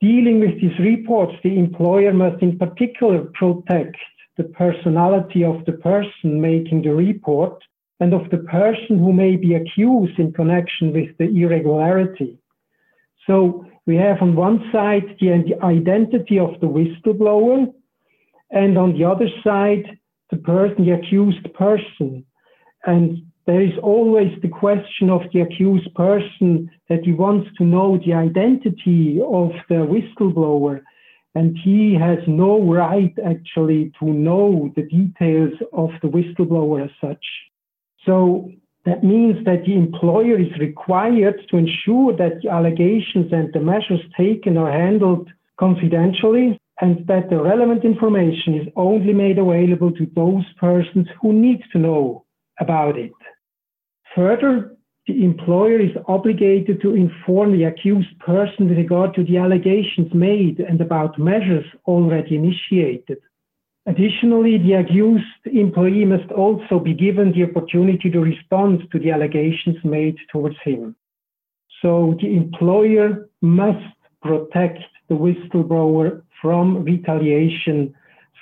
Dealing 0.00 0.40
with 0.40 0.60
these 0.60 0.78
reports, 0.78 1.34
the 1.42 1.58
employer 1.58 2.12
must 2.12 2.42
in 2.42 2.58
particular 2.58 3.30
protect 3.34 3.96
the 4.38 4.44
personality 4.44 5.44
of 5.44 5.62
the 5.66 5.72
person 5.72 6.40
making 6.40 6.82
the 6.82 6.94
report 6.94 7.62
and 8.00 8.14
of 8.14 8.30
the 8.30 8.38
person 8.38 8.98
who 8.98 9.12
may 9.12 9.36
be 9.36 9.54
accused 9.54 10.18
in 10.18 10.32
connection 10.32 10.92
with 10.94 11.10
the 11.18 11.24
irregularity. 11.24 12.38
So 13.26 13.66
we 13.90 13.97
have 13.97 14.23
on 14.23 14.37
one 14.37 14.59
side 14.70 15.16
the 15.20 15.32
identity 15.64 16.38
of 16.38 16.52
the 16.61 16.68
whistleblower, 16.76 17.66
and 18.52 18.78
on 18.78 18.97
the 18.97 19.04
other 19.04 19.28
side, 19.42 19.85
the 20.30 20.37
person, 20.37 20.85
the 20.85 20.92
accused 20.92 21.52
person. 21.54 22.25
And 22.87 23.06
there 23.49 23.61
is 23.61 23.76
always 23.82 24.30
the 24.42 24.49
question 24.64 25.11
of 25.11 25.23
the 25.32 25.40
accused 25.40 25.92
person 25.97 26.70
that 26.88 27.02
he 27.02 27.12
wants 27.25 27.49
to 27.59 27.64
know 27.64 27.99
the 28.06 28.14
identity 28.14 29.18
of 29.40 29.50
the 29.68 29.82
whistleblower. 29.92 30.82
And 31.35 31.59
he 31.59 31.97
has 32.06 32.20
no 32.28 32.62
right 32.62 33.14
actually 33.32 33.90
to 33.99 34.06
know 34.06 34.73
the 34.76 34.82
details 34.82 35.54
of 35.73 35.90
the 36.00 36.11
whistleblower 36.14 36.85
as 36.85 36.92
such. 37.00 37.25
So 38.06 38.52
that 38.87 39.04
means 39.04 39.44
that 39.44 39.64
the 39.66 39.75
employer 39.75 40.38
is 40.40 40.58
required 40.58 41.37
to 41.50 41.56
ensure 41.56 42.16
that 42.16 42.40
the 42.42 42.49
allegations 42.49 43.32
and 43.32 43.52
the 43.52 43.60
measures 43.60 44.00
taken 44.16 44.56
are 44.56 44.72
handled 44.72 45.28
confidentially 45.58 46.58
and 46.80 47.06
that 47.06 47.28
the 47.28 47.40
relevant 47.40 47.84
information 47.84 48.54
is 48.54 48.66
only 48.76 49.12
made 49.12 49.38
available 49.38 49.92
to 49.92 50.06
those 50.16 50.44
persons 50.58 51.06
who 51.20 51.32
need 51.32 51.60
to 51.72 51.78
know 51.78 52.25
about 52.58 52.99
it. 52.99 53.12
Further, 54.14 54.76
the 55.06 55.25
employer 55.25 55.78
is 55.78 55.96
obligated 56.08 56.80
to 56.80 56.94
inform 56.94 57.52
the 57.52 57.64
accused 57.64 58.18
person 58.20 58.68
with 58.68 58.78
regard 58.78 59.14
to 59.14 59.25
the 59.25 59.37
allegations 59.37 60.12
made 60.14 60.60
and 60.60 60.80
about 60.80 61.18
measures 61.18 61.64
already 61.87 62.37
initiated. 62.37 63.18
Additionally, 63.87 64.58
the 64.58 64.75
accused 64.75 65.25
employee 65.46 66.04
must 66.04 66.30
also 66.32 66.78
be 66.78 66.92
given 66.92 67.32
the 67.32 67.44
opportunity 67.44 68.10
to 68.10 68.20
respond 68.20 68.82
to 68.92 68.99
the 68.99 69.10
allegations 69.10 69.76
made 69.84 70.16
towards 70.30 70.56
him. 70.62 70.94
So 71.80 72.16
the 72.20 72.37
employer 72.37 73.30
must 73.40 73.94
protect 74.22 74.80
the 75.08 75.14
whistleblower 75.14 76.22
from 76.42 76.84
retaliation, 76.84 77.94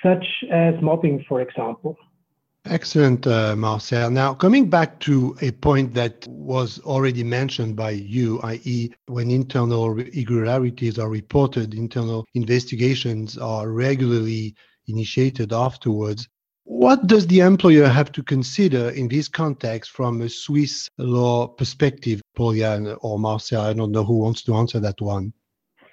such 0.03 0.25
as 0.51 0.75
mobbing, 0.81 1.23
for 1.27 1.41
example. 1.41 1.97
Excellent, 2.65 3.25
uh, 3.25 3.55
Marcel. 3.55 4.11
Now, 4.11 4.33
coming 4.33 4.69
back 4.69 4.99
to 5.01 5.35
a 5.41 5.51
point 5.51 5.93
that 5.93 6.27
was 6.27 6.79
already 6.81 7.23
mentioned 7.23 7.77
by 7.77 7.91
you, 7.91 8.39
i.e., 8.43 8.91
when 9.07 9.31
internal 9.31 9.85
irregularities 9.85 10.99
are 10.99 11.09
reported, 11.09 11.73
internal 11.73 12.25
investigations 12.33 13.37
are 13.37 13.71
regularly 13.71 14.55
initiated 14.89 15.53
afterwards. 15.53 16.27
What 16.63 17.07
does 17.07 17.25
the 17.27 17.39
employer 17.39 17.87
have 17.87 18.11
to 18.11 18.23
consider 18.23 18.89
in 18.89 19.07
this 19.07 19.27
context 19.27 19.91
from 19.91 20.21
a 20.21 20.29
Swiss 20.29 20.87
law 20.97 21.47
perspective, 21.47 22.21
Polia 22.37 22.97
or 23.01 23.17
Marcel? 23.17 23.61
I 23.61 23.73
don't 23.73 23.91
know 23.91 24.03
who 24.03 24.19
wants 24.19 24.43
to 24.43 24.55
answer 24.55 24.79
that 24.79 25.01
one. 25.01 25.33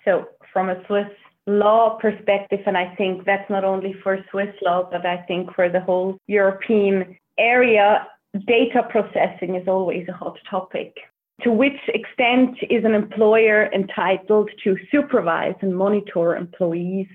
So, 0.05 0.27
from 0.53 0.69
a 0.69 0.85
Swiss 0.87 1.09
law 1.47 1.99
perspective, 2.01 2.61
and 2.67 2.77
I 2.77 2.95
think 2.97 3.25
that's 3.25 3.49
not 3.49 3.65
only 3.65 3.95
for 4.03 4.23
Swiss 4.31 4.55
law, 4.63 4.89
but 4.91 5.07
I 5.07 5.19
think 5.29 5.55
for 5.55 5.69
the 5.69 5.81
whole 5.81 6.19
European 6.27 7.17
area, 7.39 8.07
data 8.47 8.83
processing 8.91 9.55
is 9.55 9.67
always 9.69 10.07
a 10.09 10.13
hot 10.13 10.39
topic. 10.51 10.95
To 11.43 11.53
which 11.53 11.81
extent 11.89 12.57
is 12.71 12.85
an 12.85 12.95
employer 12.95 13.71
entitled 13.73 14.51
to 14.65 14.77
supervise 14.91 15.55
and 15.61 15.77
monitor 15.77 16.37
employees? 16.37 17.09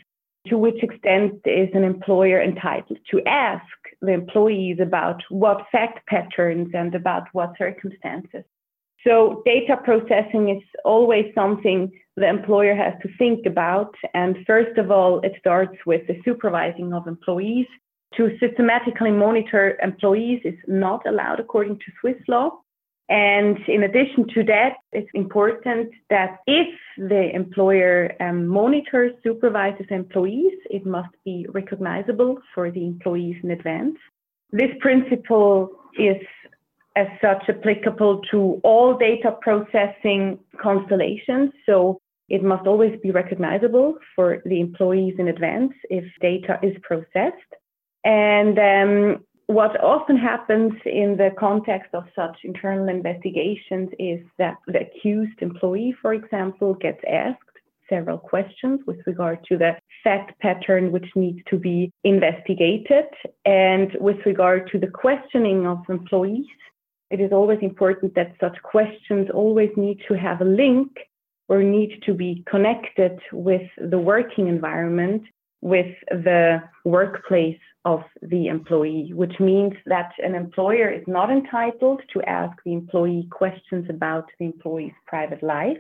To 0.48 0.58
which 0.58 0.82
extent 0.82 1.40
is 1.46 1.70
an 1.74 1.84
employer 1.84 2.42
entitled 2.42 2.98
to 3.12 3.22
ask 3.28 3.66
the 4.02 4.12
employees 4.12 4.80
about 4.82 5.22
what 5.30 5.68
fact 5.72 6.06
patterns 6.08 6.70
and 6.74 6.96
about 6.96 7.28
what 7.34 7.54
circumstances? 7.58 8.44
So 9.06 9.42
data 9.46 9.78
processing 9.84 10.50
is 10.50 10.64
always 10.84 11.26
something 11.34 11.92
the 12.18 12.28
employer 12.28 12.76
has 12.76 12.94
to 13.02 13.10
think 13.18 13.46
about. 13.46 13.94
And 14.14 14.38
first 14.46 14.78
of 14.78 14.92
all, 14.92 15.20
it 15.22 15.34
starts 15.40 15.78
with 15.86 16.06
the 16.08 16.20
supervising 16.26 16.94
of 16.94 17.08
employees. 17.08 17.68
To 18.16 18.38
systematically 18.40 19.12
monitor 19.12 19.78
employees 19.82 20.42
is 20.44 20.56
not 20.68 21.08
allowed 21.08 21.40
according 21.40 21.78
to 21.78 21.92
Swiss 22.00 22.18
law. 22.28 22.60
And 23.10 23.58
in 23.68 23.84
addition 23.84 24.26
to 24.36 24.44
that, 24.46 24.76
it's 24.94 25.10
important 25.14 25.90
that 26.10 26.38
if 26.48 26.70
the 26.98 27.30
employer 27.36 28.14
um, 28.22 28.48
monitors, 28.48 29.12
supervises 29.22 29.88
employees, 29.90 30.54
it 30.70 30.86
must 30.86 31.14
be 31.26 31.46
recognizable 31.50 32.38
for 32.56 32.72
the 32.72 32.86
employees 32.86 33.36
in 33.44 33.52
advance. 33.52 33.98
This 34.52 34.72
principle 34.80 35.72
is 36.00 36.22
as 36.96 37.08
such 37.22 37.44
applicable 37.50 38.22
to 38.32 38.60
all 38.64 38.98
data 38.98 39.36
processing 39.42 40.40
constellations. 40.62 41.52
So 41.66 42.00
it 42.30 42.44
must 42.44 42.68
always 42.68 42.98
be 43.02 43.12
recognizable 43.12 43.98
for 44.16 44.42
the 44.46 44.60
employees 44.60 45.16
in 45.20 45.28
advance 45.28 45.74
if 45.90 46.06
data 46.22 46.60
is 46.64 46.76
processed. 46.82 47.52
And 48.04 48.58
um, 48.58 49.26
what 49.48 49.82
often 49.84 50.18
happens 50.18 50.74
in 50.86 51.18
the 51.18 51.32
context 51.38 51.90
of 51.94 52.04
such 52.16 52.38
internal 52.44 52.88
investigations 52.88 53.90
is 54.00 54.20
that 54.38 54.58
the 54.68 54.82
accused 54.82 55.42
employee, 55.42 55.96
for 56.02 56.14
example, 56.14 56.74
gets 56.76 57.02
asked 57.10 57.40
several 57.90 58.18
questions 58.18 58.80
with 58.88 59.00
regard 59.06 59.44
to 59.44 59.58
the 59.58 59.74
fact 60.04 60.40
pattern 60.40 60.92
which 60.92 61.10
needs 61.16 61.40
to 61.50 61.58
be 61.58 61.92
investigated. 62.04 63.06
And 63.46 63.92
with 64.00 64.18
regard 64.26 64.70
to 64.72 64.80
the 64.80 64.88
questioning 64.88 65.68
of 65.68 65.80
employees, 65.90 66.46
it 67.10 67.20
is 67.20 67.34
always 67.34 67.60
important 67.62 68.16
that 68.16 68.34
such 68.40 68.58
questions 68.64 69.28
always 69.34 69.72
need 69.76 70.00
to 70.08 70.14
have 70.14 70.40
a 70.40 70.46
link 70.46 70.92
or 71.50 71.62
need 71.62 72.02
to 72.06 72.14
be 72.14 72.44
connected 72.50 73.20
with 73.34 73.68
the 73.78 74.00
working 74.00 74.48
environment, 74.48 75.24
with 75.62 75.94
the 76.10 76.64
workplace 76.86 77.60
of 77.86 78.02
the 78.22 78.48
employee, 78.48 79.12
which 79.14 79.40
means 79.40 79.74
that 79.86 80.12
an 80.20 80.36
employer 80.36 80.90
is 80.90 81.04
not 81.08 81.32
entitled 81.32 82.02
to 82.14 82.22
ask 82.24 82.56
the 82.64 82.74
employee 82.74 83.28
questions 83.32 83.86
about 83.90 84.26
the 84.40 84.46
employee's 84.46 84.94
private 85.08 85.42
life, 85.42 85.78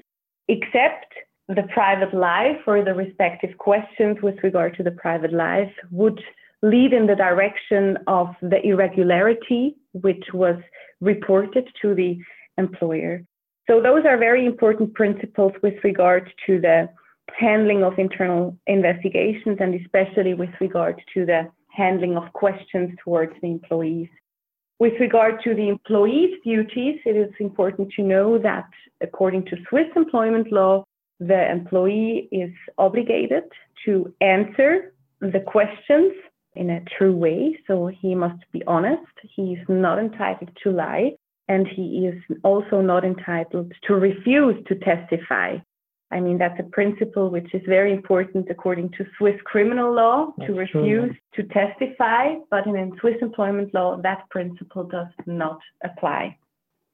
except 0.47 1.13
the 1.47 1.63
private 1.73 2.13
life 2.13 2.57
or 2.65 2.83
the 2.83 2.93
respective 2.93 3.57
questions 3.57 4.17
with 4.23 4.35
regard 4.43 4.75
to 4.77 4.83
the 4.83 4.91
private 4.91 5.33
life 5.33 5.71
would 5.91 6.21
lead 6.61 6.93
in 6.93 7.07
the 7.07 7.15
direction 7.15 7.97
of 8.07 8.27
the 8.41 8.61
irregularity 8.63 9.75
which 9.93 10.25
was 10.33 10.55
reported 11.01 11.67
to 11.81 11.93
the 11.95 12.17
employer. 12.57 13.23
So 13.69 13.81
those 13.81 14.05
are 14.05 14.17
very 14.17 14.45
important 14.45 14.93
principles 14.93 15.53
with 15.61 15.75
regard 15.83 16.31
to 16.45 16.59
the 16.59 16.89
handling 17.37 17.83
of 17.83 17.97
internal 17.97 18.57
investigations 18.67 19.57
and 19.59 19.75
especially 19.75 20.33
with 20.33 20.49
regard 20.59 21.01
to 21.13 21.25
the 21.25 21.47
handling 21.71 22.17
of 22.17 22.31
questions 22.33 22.91
towards 23.03 23.33
the 23.41 23.47
employees. 23.47 24.09
With 24.79 24.93
regard 24.99 25.41
to 25.43 25.53
the 25.53 25.69
employee's 25.69 26.35
duties, 26.43 26.99
it 27.05 27.15
is 27.15 27.31
important 27.39 27.91
to 27.95 28.01
know 28.01 28.37
that 28.39 28.67
according 29.01 29.45
to 29.45 29.57
Swiss 29.69 29.87
employment 29.95 30.51
law, 30.51 30.85
the 31.19 31.51
employee 31.51 32.27
is 32.31 32.51
obligated 32.79 33.43
to 33.85 34.11
answer 34.21 34.93
the 35.19 35.39
questions 35.39 36.13
in 36.55 36.71
a 36.71 36.83
true 36.97 37.15
way. 37.15 37.59
So 37.67 37.87
he 37.87 38.15
must 38.15 38.43
be 38.51 38.63
honest. 38.65 39.13
He 39.35 39.53
is 39.53 39.65
not 39.69 39.99
entitled 39.99 40.49
to 40.63 40.71
lie. 40.71 41.11
And 41.47 41.67
he 41.67 42.07
is 42.07 42.37
also 42.43 42.81
not 42.81 43.03
entitled 43.03 43.73
to 43.87 43.93
refuse 43.93 44.55
to 44.67 44.75
testify. 44.75 45.57
I 46.11 46.19
mean, 46.19 46.37
that's 46.37 46.59
a 46.59 46.63
principle 46.63 47.29
which 47.29 47.53
is 47.53 47.61
very 47.65 47.93
important 47.93 48.47
according 48.49 48.89
to 48.97 49.05
Swiss 49.17 49.39
criminal 49.45 49.93
law 49.93 50.33
that's 50.37 50.51
to 50.51 50.57
refuse 50.57 51.15
true. 51.33 51.43
to 51.43 51.53
testify. 51.53 52.35
But 52.49 52.67
in 52.67 52.97
Swiss 52.99 53.15
employment 53.21 53.73
law, 53.73 53.97
that 54.01 54.29
principle 54.29 54.83
does 54.83 55.07
not 55.25 55.59
apply. 55.83 56.37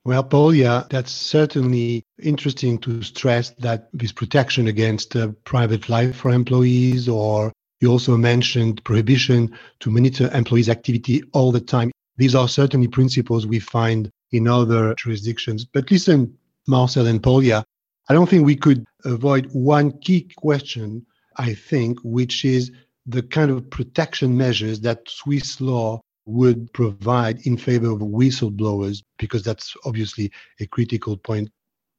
Well, 0.06 0.24
Polia, 0.24 0.88
that's 0.90 1.12
certainly 1.12 2.06
interesting 2.22 2.78
to 2.80 3.02
stress 3.02 3.50
that 3.60 3.90
this 3.92 4.14
protection 4.14 4.68
against 4.68 5.16
uh, 5.16 5.30
private 5.44 5.90
life 5.90 6.16
for 6.16 6.32
employees, 6.32 7.10
or 7.10 7.52
you 7.82 7.92
also 7.92 8.16
mentioned 8.16 8.84
prohibition 8.86 9.54
to 9.82 9.92
monitor 9.92 10.30
employees' 10.34 10.70
activity 10.70 11.24
all 11.34 11.52
the 11.52 11.60
time. 11.60 11.92
These 12.16 12.36
are 12.36 12.48
certainly 12.48 12.88
principles 12.88 13.46
we 13.46 13.60
find 13.60 14.10
in 14.32 14.48
other 14.48 14.96
jurisdictions. 14.96 15.66
But 15.66 15.92
listen, 15.92 16.38
Marcel 16.68 17.08
and 17.08 17.22
Polia, 17.22 17.64
I 18.10 18.14
don't 18.14 18.30
think 18.30 18.46
we 18.46 18.56
could 18.56 18.86
avoid 19.04 19.50
one 19.52 19.92
key 20.00 20.30
question, 20.38 21.06
I 21.36 21.54
think, 21.54 22.00
which 22.04 22.46
is 22.46 22.72
the 23.06 23.22
kind 23.22 23.52
of 23.52 23.70
protection 23.70 24.38
measures 24.38 24.82
that 24.82 25.10
Swiss 25.10 25.60
law 25.60 26.02
would 26.26 26.72
provide 26.74 27.40
in 27.46 27.58
favor 27.58 27.92
of 27.92 28.00
whistleblowers, 28.00 29.02
because 29.18 29.44
that's 29.44 29.76
obviously 29.86 30.32
a 30.60 30.68
critical 30.68 31.18
point. 31.18 31.50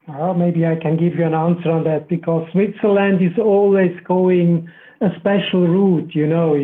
Well, 0.06 0.34
maybe 0.34 0.66
I 0.66 0.76
can 0.76 0.96
give 0.96 1.16
you 1.16 1.24
an 1.24 1.34
answer 1.34 1.70
on 1.70 1.84
that 1.84 2.08
because 2.08 2.48
Switzerland 2.52 3.22
is 3.22 3.38
always 3.38 3.94
going 4.04 4.68
a 5.02 5.10
special 5.18 5.68
route. 5.68 6.14
You 6.14 6.26
know, 6.26 6.56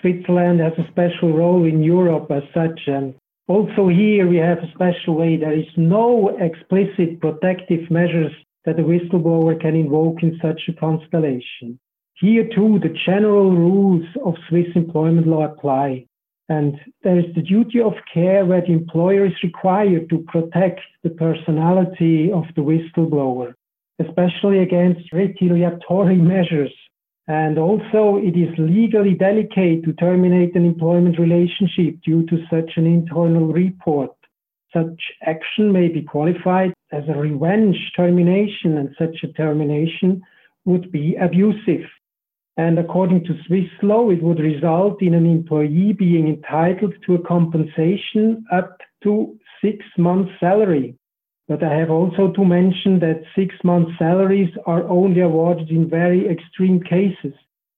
Switzerland 0.00 0.60
has 0.60 0.72
a 0.78 0.88
special 0.90 1.36
role 1.36 1.64
in 1.64 1.82
Europe 1.82 2.30
as 2.30 2.42
such, 2.54 2.80
and 2.86 3.14
also 3.48 3.88
here 3.88 4.26
we 4.26 4.36
have 4.36 4.58
a 4.58 4.70
special 4.74 5.14
way. 5.16 5.36
There 5.36 5.52
is 5.52 5.66
no 5.76 6.36
explicit 6.38 7.20
protective 7.20 7.90
measures 7.90 8.32
that 8.66 8.80
a 8.80 8.82
whistleblower 8.82 9.58
can 9.58 9.74
invoke 9.74 10.22
in 10.22 10.38
such 10.42 10.60
a 10.68 10.72
constellation. 10.74 11.78
Here 12.14 12.48
too, 12.54 12.80
the 12.82 12.94
general 13.06 13.52
rules 13.52 14.04
of 14.24 14.34
Swiss 14.48 14.66
employment 14.74 15.26
law 15.26 15.44
apply. 15.44 16.06
And 16.48 16.78
there 17.02 17.18
is 17.18 17.34
the 17.34 17.42
duty 17.42 17.80
of 17.80 17.94
care 18.12 18.44
where 18.44 18.60
the 18.60 18.72
employer 18.72 19.26
is 19.26 19.42
required 19.42 20.08
to 20.10 20.24
protect 20.28 20.80
the 21.02 21.10
personality 21.10 22.32
of 22.32 22.44
the 22.54 22.62
whistleblower, 22.62 23.54
especially 23.98 24.60
against 24.60 25.12
retaliatory 25.12 26.16
measures. 26.16 26.72
And 27.28 27.58
also, 27.58 28.16
it 28.16 28.36
is 28.36 28.54
legally 28.56 29.14
delicate 29.14 29.84
to 29.84 29.92
terminate 29.94 30.54
an 30.54 30.64
employment 30.64 31.18
relationship 31.18 32.00
due 32.04 32.24
to 32.26 32.46
such 32.48 32.70
an 32.76 32.86
internal 32.86 33.46
report. 33.46 34.15
Such 34.76 35.00
action 35.22 35.72
may 35.72 35.88
be 35.88 36.02
qualified 36.02 36.74
as 36.92 37.04
a 37.08 37.18
revenge 37.18 37.78
termination, 37.96 38.76
and 38.76 38.94
such 38.98 39.22
a 39.22 39.32
termination 39.32 40.20
would 40.66 40.92
be 40.92 41.16
abusive. 41.16 41.86
And 42.58 42.78
according 42.78 43.24
to 43.24 43.42
Swiss 43.46 43.70
law, 43.82 44.10
it 44.10 44.22
would 44.22 44.38
result 44.38 45.00
in 45.00 45.14
an 45.14 45.24
employee 45.24 45.94
being 45.94 46.28
entitled 46.28 46.94
to 47.06 47.14
a 47.14 47.22
compensation 47.22 48.44
up 48.52 48.76
to 49.04 49.38
six 49.62 49.78
months' 49.96 50.38
salary. 50.40 50.94
But 51.48 51.62
I 51.62 51.74
have 51.74 51.90
also 51.90 52.32
to 52.32 52.44
mention 52.44 52.98
that 53.00 53.22
six 53.34 53.54
months' 53.64 53.92
salaries 53.98 54.52
are 54.66 54.84
only 54.88 55.22
awarded 55.22 55.70
in 55.70 55.88
very 55.88 56.28
extreme 56.28 56.82
cases. 56.82 57.32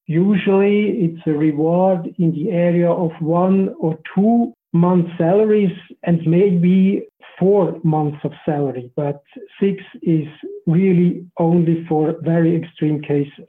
Usually, 0.06 1.04
it's 1.04 1.26
a 1.26 1.32
reward 1.32 2.12
in 2.18 2.32
the 2.32 2.50
area 2.50 2.90
of 2.90 3.12
one 3.20 3.74
or 3.78 4.00
two 4.14 4.52
months' 4.72 5.10
salaries 5.18 5.76
and 6.02 6.20
maybe 6.26 7.06
four 7.38 7.78
months 7.84 8.18
of 8.24 8.32
salary, 8.44 8.90
but 8.96 9.22
six 9.60 9.82
is 10.02 10.26
really 10.66 11.24
only 11.38 11.84
for 11.88 12.16
very 12.22 12.56
extreme 12.56 13.00
cases. 13.00 13.48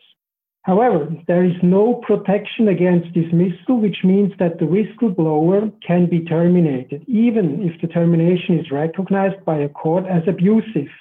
However, 0.63 1.07
there 1.27 1.43
is 1.43 1.55
no 1.63 1.95
protection 2.05 2.67
against 2.67 3.13
dismissal, 3.13 3.79
which 3.79 4.03
means 4.03 4.31
that 4.39 4.59
the 4.59 4.65
whistleblower 4.65 5.73
can 5.85 6.07
be 6.07 6.19
terminated, 6.25 7.03
even 7.07 7.63
if 7.67 7.81
the 7.81 7.88
termination 7.88 8.59
is 8.59 8.69
recognized 8.69 9.43
by 9.45 9.57
a 9.57 9.69
court 9.69 10.05
as 10.05 10.21
abusive. 10.27 10.91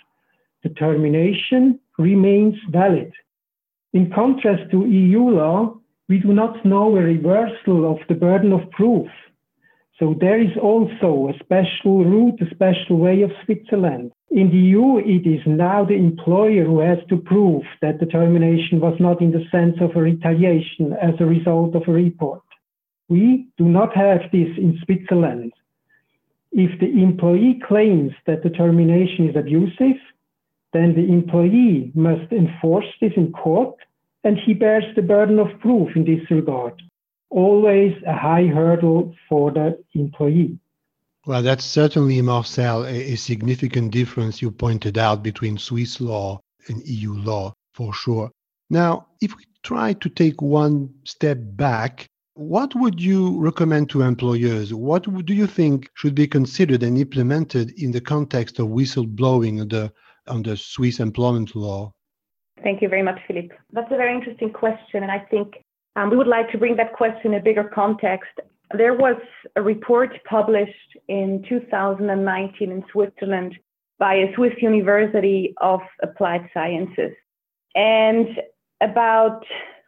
The 0.63 0.71
termination 0.71 1.79
remains 1.99 2.55
valid. 2.71 3.13
In 3.93 4.11
contrast 4.11 4.71
to 4.71 4.87
EU 4.87 5.31
law, 5.31 5.79
we 6.09 6.19
do 6.19 6.33
not 6.33 6.65
know 6.65 6.97
a 6.97 7.03
reversal 7.03 7.91
of 7.91 7.99
the 8.09 8.15
burden 8.15 8.53
of 8.53 8.71
proof. 8.71 9.09
So 9.99 10.15
there 10.21 10.41
is 10.41 10.57
also 10.63 11.29
a 11.29 11.39
special 11.43 12.05
route, 12.05 12.41
a 12.41 12.55
special 12.55 12.99
way 12.99 13.23
of 13.23 13.33
Switzerland. 13.45 14.13
In 14.31 14.49
the 14.51 14.57
EU, 14.57 14.99
it 14.99 15.27
is 15.27 15.41
now 15.45 15.85
the 15.85 15.95
employer 15.95 16.65
who 16.65 16.79
has 16.79 16.99
to 17.09 17.17
prove 17.17 17.65
that 17.83 17.99
the 17.99 18.07
termination 18.07 18.79
was 18.79 18.95
not 19.01 19.21
in 19.21 19.33
the 19.33 19.45
sense 19.51 19.75
of 19.81 19.97
a 19.97 20.03
retaliation 20.03 20.93
as 21.03 21.15
a 21.19 21.27
result 21.27 21.75
of 21.75 21.83
a 21.89 21.93
report. 21.93 22.43
We 23.09 23.49
do 23.59 23.65
not 23.65 23.97
have 23.97 24.21
this 24.31 24.51
in 24.57 24.79
Switzerland. 24.85 25.53
If 26.53 26.79
the 26.79 27.03
employee 27.03 27.61
claims 27.67 28.13
that 28.27 28.45
the 28.45 28.51
termination 28.51 29.29
is 29.29 29.35
abusive, 29.35 30.01
then 30.73 30.95
the 30.95 31.13
employee 31.13 31.91
must 31.95 32.31
enforce 32.31 32.87
this 33.01 33.13
in 33.17 33.33
court 33.33 33.75
and 34.23 34.39
he 34.39 34.55
bears 34.55 34.85
the 34.95 35.03
burden 35.03 35.41
of 35.41 35.59
proof 35.61 35.89
in 35.97 36.05
this 36.05 36.31
regard 36.31 36.81
always 37.31 37.95
a 38.07 38.15
high 38.15 38.47
hurdle 38.47 39.15
for 39.29 39.51
the 39.51 39.79
employee. 39.95 40.59
Well, 41.27 41.43
that's 41.43 41.65
certainly, 41.65 42.23
Marcel, 42.23 42.85
a, 42.85 43.13
a, 43.13 43.17
significant 43.17 43.91
difference 43.91 44.41
you 44.41 44.51
pointed 44.51 44.97
out 44.97 45.23
between 45.23 45.59
Swiss 45.59 46.01
law 46.01 46.41
and 46.69 46.83
EU 46.87 47.13
law, 47.13 47.53
for 47.75 47.93
sure. 47.93 48.31
Now, 48.71 49.09
if 49.21 49.37
we 49.37 49.45
try 49.63 49.93
to 49.95 50.09
take 50.09 50.41
one 50.41 50.95
step 51.05 51.39
back, 51.41 52.09
what 52.35 52.75
would 52.77 53.01
you 53.01 53.39
recommend 53.39 53.91
to 53.91 54.03
employers? 54.03 54.73
What 54.73 55.03
do 55.27 55.35
you 55.35 55.47
think 55.47 55.91
should 55.95 56.15
be 56.15 56.27
considered 56.27 56.83
and 56.83 56.97
implemented 56.97 57.73
in 57.79 57.91
the 57.91 58.01
context 58.01 58.59
of 58.59 58.69
whistleblowing 58.69 59.61
under, 59.61 59.91
under 60.27 60.57
Swiss 60.57 61.01
employment 61.01 61.55
law? 61.57 61.93
Thank 62.63 62.81
you 62.81 62.89
very 62.89 63.03
much, 63.03 63.21
Philippe. 63.27 63.55
That's 63.73 63.91
a 63.91 63.97
very 63.97 64.15
interesting 64.15 64.53
question. 64.53 65.03
And 65.03 65.11
I 65.11 65.19
think 65.19 65.55
um, 65.99 66.11
we 66.11 66.17
would 66.17 66.29
like 66.29 66.51
to 66.53 66.59
bring 66.59 66.77
that 66.77 66.93
question 66.93 67.33
in 67.33 67.41
a 67.41 67.43
bigger 67.43 67.65
context. 67.75 68.31
There 68.77 68.95
was 68.95 69.17
a 69.57 69.63
report 69.63 70.11
published 70.29 70.97
in 71.09 71.45
2019 71.49 72.71
in 72.71 72.85
Switzerland 72.93 73.57
by 73.99 74.15
a 74.15 74.33
Swiss 74.37 74.53
University 74.61 75.55
of 75.61 75.81
Applied 76.03 76.49
Sciences. 76.55 77.13
And 77.75 78.29
about 78.81 79.43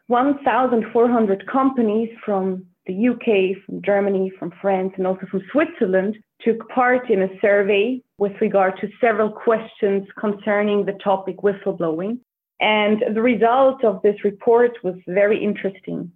1,400 0.07 1.47
companies 1.47 2.09
from 2.25 2.65
the 2.87 3.07
UK, 3.09 3.63
from 3.65 3.81
Germany, 3.81 4.31
from 4.37 4.51
France, 4.61 4.93
and 4.97 5.07
also 5.07 5.25
from 5.29 5.41
Switzerland 5.51 6.17
took 6.41 6.67
part 6.69 7.09
in 7.09 7.21
a 7.21 7.39
survey 7.39 8.01
with 8.17 8.33
regard 8.41 8.73
to 8.81 8.89
several 8.99 9.31
questions 9.31 10.05
concerning 10.19 10.85
the 10.85 10.97
topic 11.03 11.37
whistleblowing. 11.37 12.19
And 12.61 13.03
the 13.15 13.21
result 13.21 13.83
of 13.83 14.01
this 14.03 14.23
report 14.23 14.71
was 14.83 14.95
very 15.07 15.43
interesting. 15.43 16.11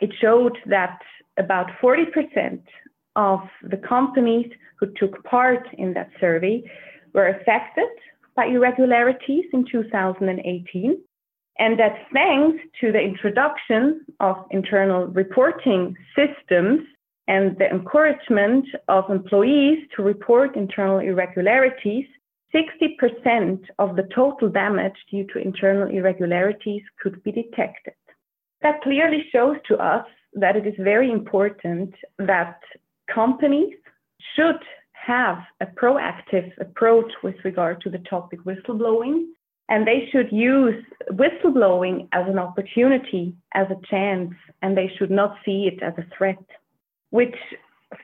It 0.00 0.12
showed 0.20 0.56
that 0.66 0.98
about 1.38 1.66
40% 1.82 2.62
of 3.16 3.40
the 3.62 3.76
companies 3.76 4.50
who 4.78 4.86
took 4.96 5.22
part 5.24 5.68
in 5.74 5.92
that 5.94 6.08
survey 6.18 6.62
were 7.12 7.28
affected 7.28 7.88
by 8.34 8.46
irregularities 8.46 9.44
in 9.52 9.66
2018. 9.70 10.98
And 11.58 11.78
that 11.78 12.06
thanks 12.14 12.62
to 12.80 12.90
the 12.90 13.00
introduction 13.00 14.06
of 14.20 14.36
internal 14.50 15.08
reporting 15.08 15.94
systems 16.16 16.80
and 17.28 17.58
the 17.58 17.68
encouragement 17.70 18.64
of 18.88 19.04
employees 19.10 19.78
to 19.94 20.02
report 20.02 20.56
internal 20.56 21.00
irregularities, 21.00 22.06
60% 22.54 23.64
of 23.78 23.96
the 23.96 24.08
total 24.14 24.48
damage 24.48 24.96
due 25.10 25.26
to 25.32 25.38
internal 25.38 25.88
irregularities 25.88 26.82
could 27.00 27.22
be 27.22 27.32
detected. 27.32 27.94
That 28.62 28.82
clearly 28.82 29.24
shows 29.32 29.56
to 29.68 29.76
us 29.76 30.06
that 30.34 30.56
it 30.56 30.66
is 30.66 30.74
very 30.78 31.10
important 31.10 31.94
that 32.18 32.60
companies 33.12 33.74
should 34.36 34.60
have 34.92 35.38
a 35.60 35.66
proactive 35.66 36.50
approach 36.60 37.10
with 37.22 37.36
regard 37.44 37.80
to 37.80 37.90
the 37.90 37.98
topic 37.98 38.40
whistleblowing, 38.44 39.26
and 39.68 39.86
they 39.86 40.08
should 40.12 40.30
use 40.30 40.84
whistleblowing 41.12 42.08
as 42.12 42.28
an 42.28 42.38
opportunity, 42.38 43.34
as 43.54 43.66
a 43.70 43.86
chance, 43.88 44.32
and 44.62 44.76
they 44.76 44.90
should 44.98 45.10
not 45.10 45.36
see 45.44 45.70
it 45.72 45.82
as 45.82 45.94
a 45.96 46.16
threat, 46.16 46.44
which 47.10 47.36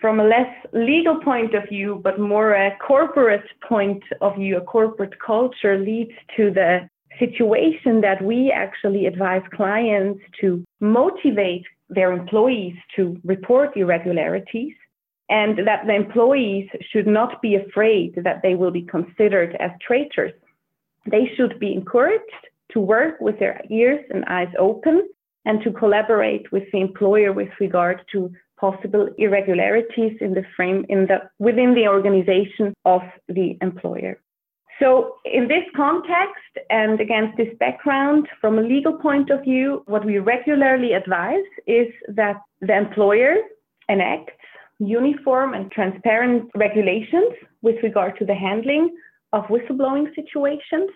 from 0.00 0.20
a 0.20 0.24
less 0.24 0.52
legal 0.72 1.20
point 1.22 1.54
of 1.54 1.68
view, 1.68 2.00
but 2.02 2.18
more 2.18 2.54
a 2.54 2.76
corporate 2.78 3.48
point 3.68 4.02
of 4.20 4.36
view, 4.36 4.56
a 4.56 4.60
corporate 4.60 5.14
culture 5.24 5.78
leads 5.78 6.12
to 6.36 6.50
the 6.50 6.88
situation 7.18 8.00
that 8.00 8.22
we 8.22 8.52
actually 8.52 9.06
advise 9.06 9.42
clients 9.54 10.20
to 10.40 10.62
motivate 10.80 11.64
their 11.88 12.12
employees 12.12 12.74
to 12.96 13.16
report 13.24 13.76
irregularities 13.76 14.74
and 15.28 15.58
that 15.66 15.86
the 15.86 15.94
employees 15.94 16.68
should 16.90 17.06
not 17.06 17.40
be 17.42 17.56
afraid 17.56 18.14
that 18.22 18.40
they 18.42 18.54
will 18.54 18.70
be 18.70 18.82
considered 18.82 19.56
as 19.58 19.70
traitors. 19.84 20.32
They 21.10 21.30
should 21.36 21.58
be 21.58 21.72
encouraged 21.72 22.24
to 22.72 22.80
work 22.80 23.20
with 23.20 23.38
their 23.38 23.60
ears 23.70 24.04
and 24.10 24.24
eyes 24.26 24.52
open 24.58 25.08
and 25.44 25.62
to 25.62 25.72
collaborate 25.72 26.50
with 26.52 26.64
the 26.72 26.80
employer 26.80 27.32
with 27.32 27.48
regard 27.60 28.02
to 28.12 28.30
possible 28.58 29.08
irregularities 29.18 30.16
in 30.20 30.34
the 30.34 30.44
frame 30.56 30.84
in 30.88 31.06
the 31.06 31.18
within 31.38 31.74
the 31.74 31.88
organization 31.88 32.74
of 32.84 33.02
the 33.28 33.56
employer. 33.60 34.18
So, 34.80 35.14
in 35.24 35.48
this 35.48 35.64
context 35.74 36.52
and 36.68 37.00
against 37.00 37.38
this 37.38 37.48
background, 37.58 38.28
from 38.40 38.58
a 38.58 38.62
legal 38.62 38.92
point 38.98 39.30
of 39.30 39.42
view, 39.42 39.82
what 39.86 40.04
we 40.04 40.18
regularly 40.18 40.92
advise 40.92 41.48
is 41.66 41.88
that 42.08 42.36
the 42.60 42.76
employer 42.76 43.36
enacts 43.88 44.34
uniform 44.78 45.54
and 45.54 45.70
transparent 45.72 46.50
regulations 46.54 47.32
with 47.62 47.76
regard 47.82 48.18
to 48.18 48.26
the 48.26 48.34
handling 48.34 48.94
of 49.32 49.44
whistleblowing 49.44 50.14
situations. 50.14 50.90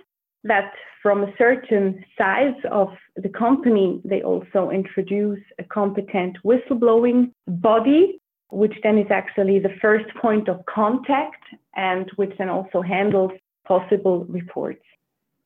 That 0.44 0.72
from 1.02 1.24
a 1.24 1.32
certain 1.36 2.04
size 2.16 2.54
of 2.70 2.88
the 3.16 3.28
company, 3.28 4.00
they 4.04 4.22
also 4.22 4.70
introduce 4.70 5.40
a 5.58 5.64
competent 5.64 6.38
whistleblowing 6.44 7.32
body, 7.46 8.20
which 8.50 8.74
then 8.82 8.98
is 8.98 9.10
actually 9.10 9.58
the 9.58 9.74
first 9.80 10.06
point 10.20 10.48
of 10.48 10.64
contact 10.66 11.42
and 11.76 12.10
which 12.16 12.32
then 12.38 12.48
also 12.48 12.80
handles 12.82 13.32
possible 13.66 14.24
reports. 14.24 14.82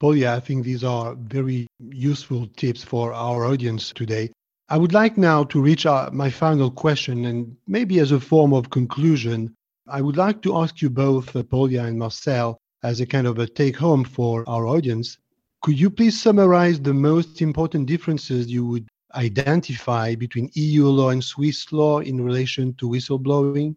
Polia, 0.00 0.36
I 0.36 0.40
think 0.40 0.64
these 0.64 0.84
are 0.84 1.14
very 1.14 1.66
useful 1.78 2.46
tips 2.56 2.82
for 2.82 3.12
our 3.12 3.46
audience 3.46 3.92
today. 3.92 4.30
I 4.68 4.78
would 4.78 4.92
like 4.92 5.18
now 5.18 5.44
to 5.44 5.60
reach 5.60 5.84
my 6.12 6.30
final 6.30 6.70
question, 6.70 7.26
and 7.26 7.56
maybe 7.66 7.98
as 8.00 8.12
a 8.12 8.20
form 8.20 8.52
of 8.54 8.70
conclusion, 8.70 9.54
I 9.86 10.00
would 10.00 10.16
like 10.16 10.40
to 10.42 10.56
ask 10.56 10.80
you 10.80 10.88
both, 10.88 11.36
uh, 11.36 11.42
Polia 11.42 11.84
and 11.84 11.98
Marcel, 11.98 12.58
as 12.84 13.00
a 13.00 13.06
kind 13.06 13.26
of 13.26 13.38
a 13.38 13.46
take 13.46 13.76
home 13.76 14.04
for 14.04 14.44
our 14.46 14.66
audience. 14.66 15.18
Could 15.62 15.80
you 15.80 15.90
please 15.90 16.20
summarize 16.20 16.78
the 16.78 16.92
most 16.92 17.40
important 17.40 17.86
differences 17.86 18.52
you 18.52 18.66
would 18.66 18.86
identify 19.14 20.14
between 20.14 20.50
EU 20.54 20.86
law 20.86 21.08
and 21.08 21.24
Swiss 21.24 21.72
law 21.72 22.00
in 22.00 22.20
relation 22.20 22.74
to 22.74 22.88
whistleblowing? 22.88 23.74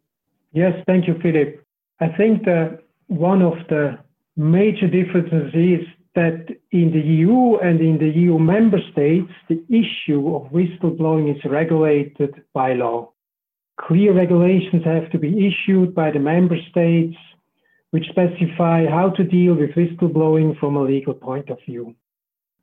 Yes, 0.51 0.73
thank 0.85 1.07
you, 1.07 1.15
Philippe. 1.21 1.59
I 2.01 2.09
think 2.09 2.43
that 2.43 2.83
one 3.07 3.41
of 3.41 3.53
the 3.69 3.97
major 4.35 4.87
differences 4.87 5.51
is 5.53 5.87
that 6.15 6.47
in 6.71 6.91
the 6.91 6.99
EU 6.99 7.57
and 7.57 7.79
in 7.79 7.97
the 7.99 8.09
EU 8.09 8.37
member 8.37 8.79
states, 8.91 9.31
the 9.47 9.63
issue 9.69 10.35
of 10.35 10.51
whistleblowing 10.51 11.33
is 11.33 11.41
regulated 11.45 12.43
by 12.53 12.73
law. 12.73 13.11
Clear 13.79 14.13
regulations 14.13 14.83
have 14.83 15.09
to 15.11 15.19
be 15.19 15.47
issued 15.47 15.93
by 15.93 16.11
the 16.11 16.19
member 16.19 16.57
states 16.69 17.15
which 17.91 18.09
specify 18.09 18.85
how 18.85 19.09
to 19.15 19.23
deal 19.23 19.55
with 19.55 19.71
whistleblowing 19.71 20.59
from 20.59 20.75
a 20.75 20.83
legal 20.83 21.13
point 21.13 21.49
of 21.49 21.57
view. 21.65 21.95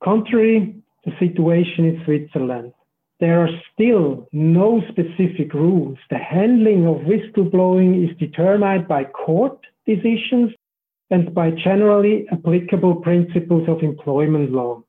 Contrary 0.03 0.75
to 1.05 1.11
the 1.11 1.17
situation 1.19 1.85
in 1.87 2.03
Switzerland, 2.05 2.73
there 3.21 3.41
are 3.41 3.49
still 3.73 4.29
no 4.33 4.83
specific 4.91 5.55
rules. 5.55 5.99
The 6.11 6.19
handling 6.19 6.87
of 6.87 7.07
whistleblowing 7.09 8.09
is 8.09 8.17
determined 8.19 8.89
by 8.89 9.05
court 9.05 9.59
decisions 9.87 10.53
and 11.11 11.35
by 11.35 11.51
generally 11.51 12.27
applicable 12.33 12.97
principles 12.97 13.69
of 13.69 13.83
employment 13.83 14.51
law. 14.53 14.83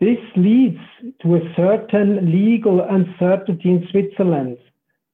This 0.00 0.18
leads 0.36 0.80
to 1.22 1.36
a 1.36 1.54
certain 1.56 2.30
legal 2.30 2.80
uncertainty 2.80 3.70
in 3.70 3.86
Switzerland, 3.90 4.58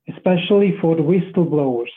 especially 0.08 0.74
for 0.80 0.96
the 0.96 1.02
whistleblowers 1.02 1.94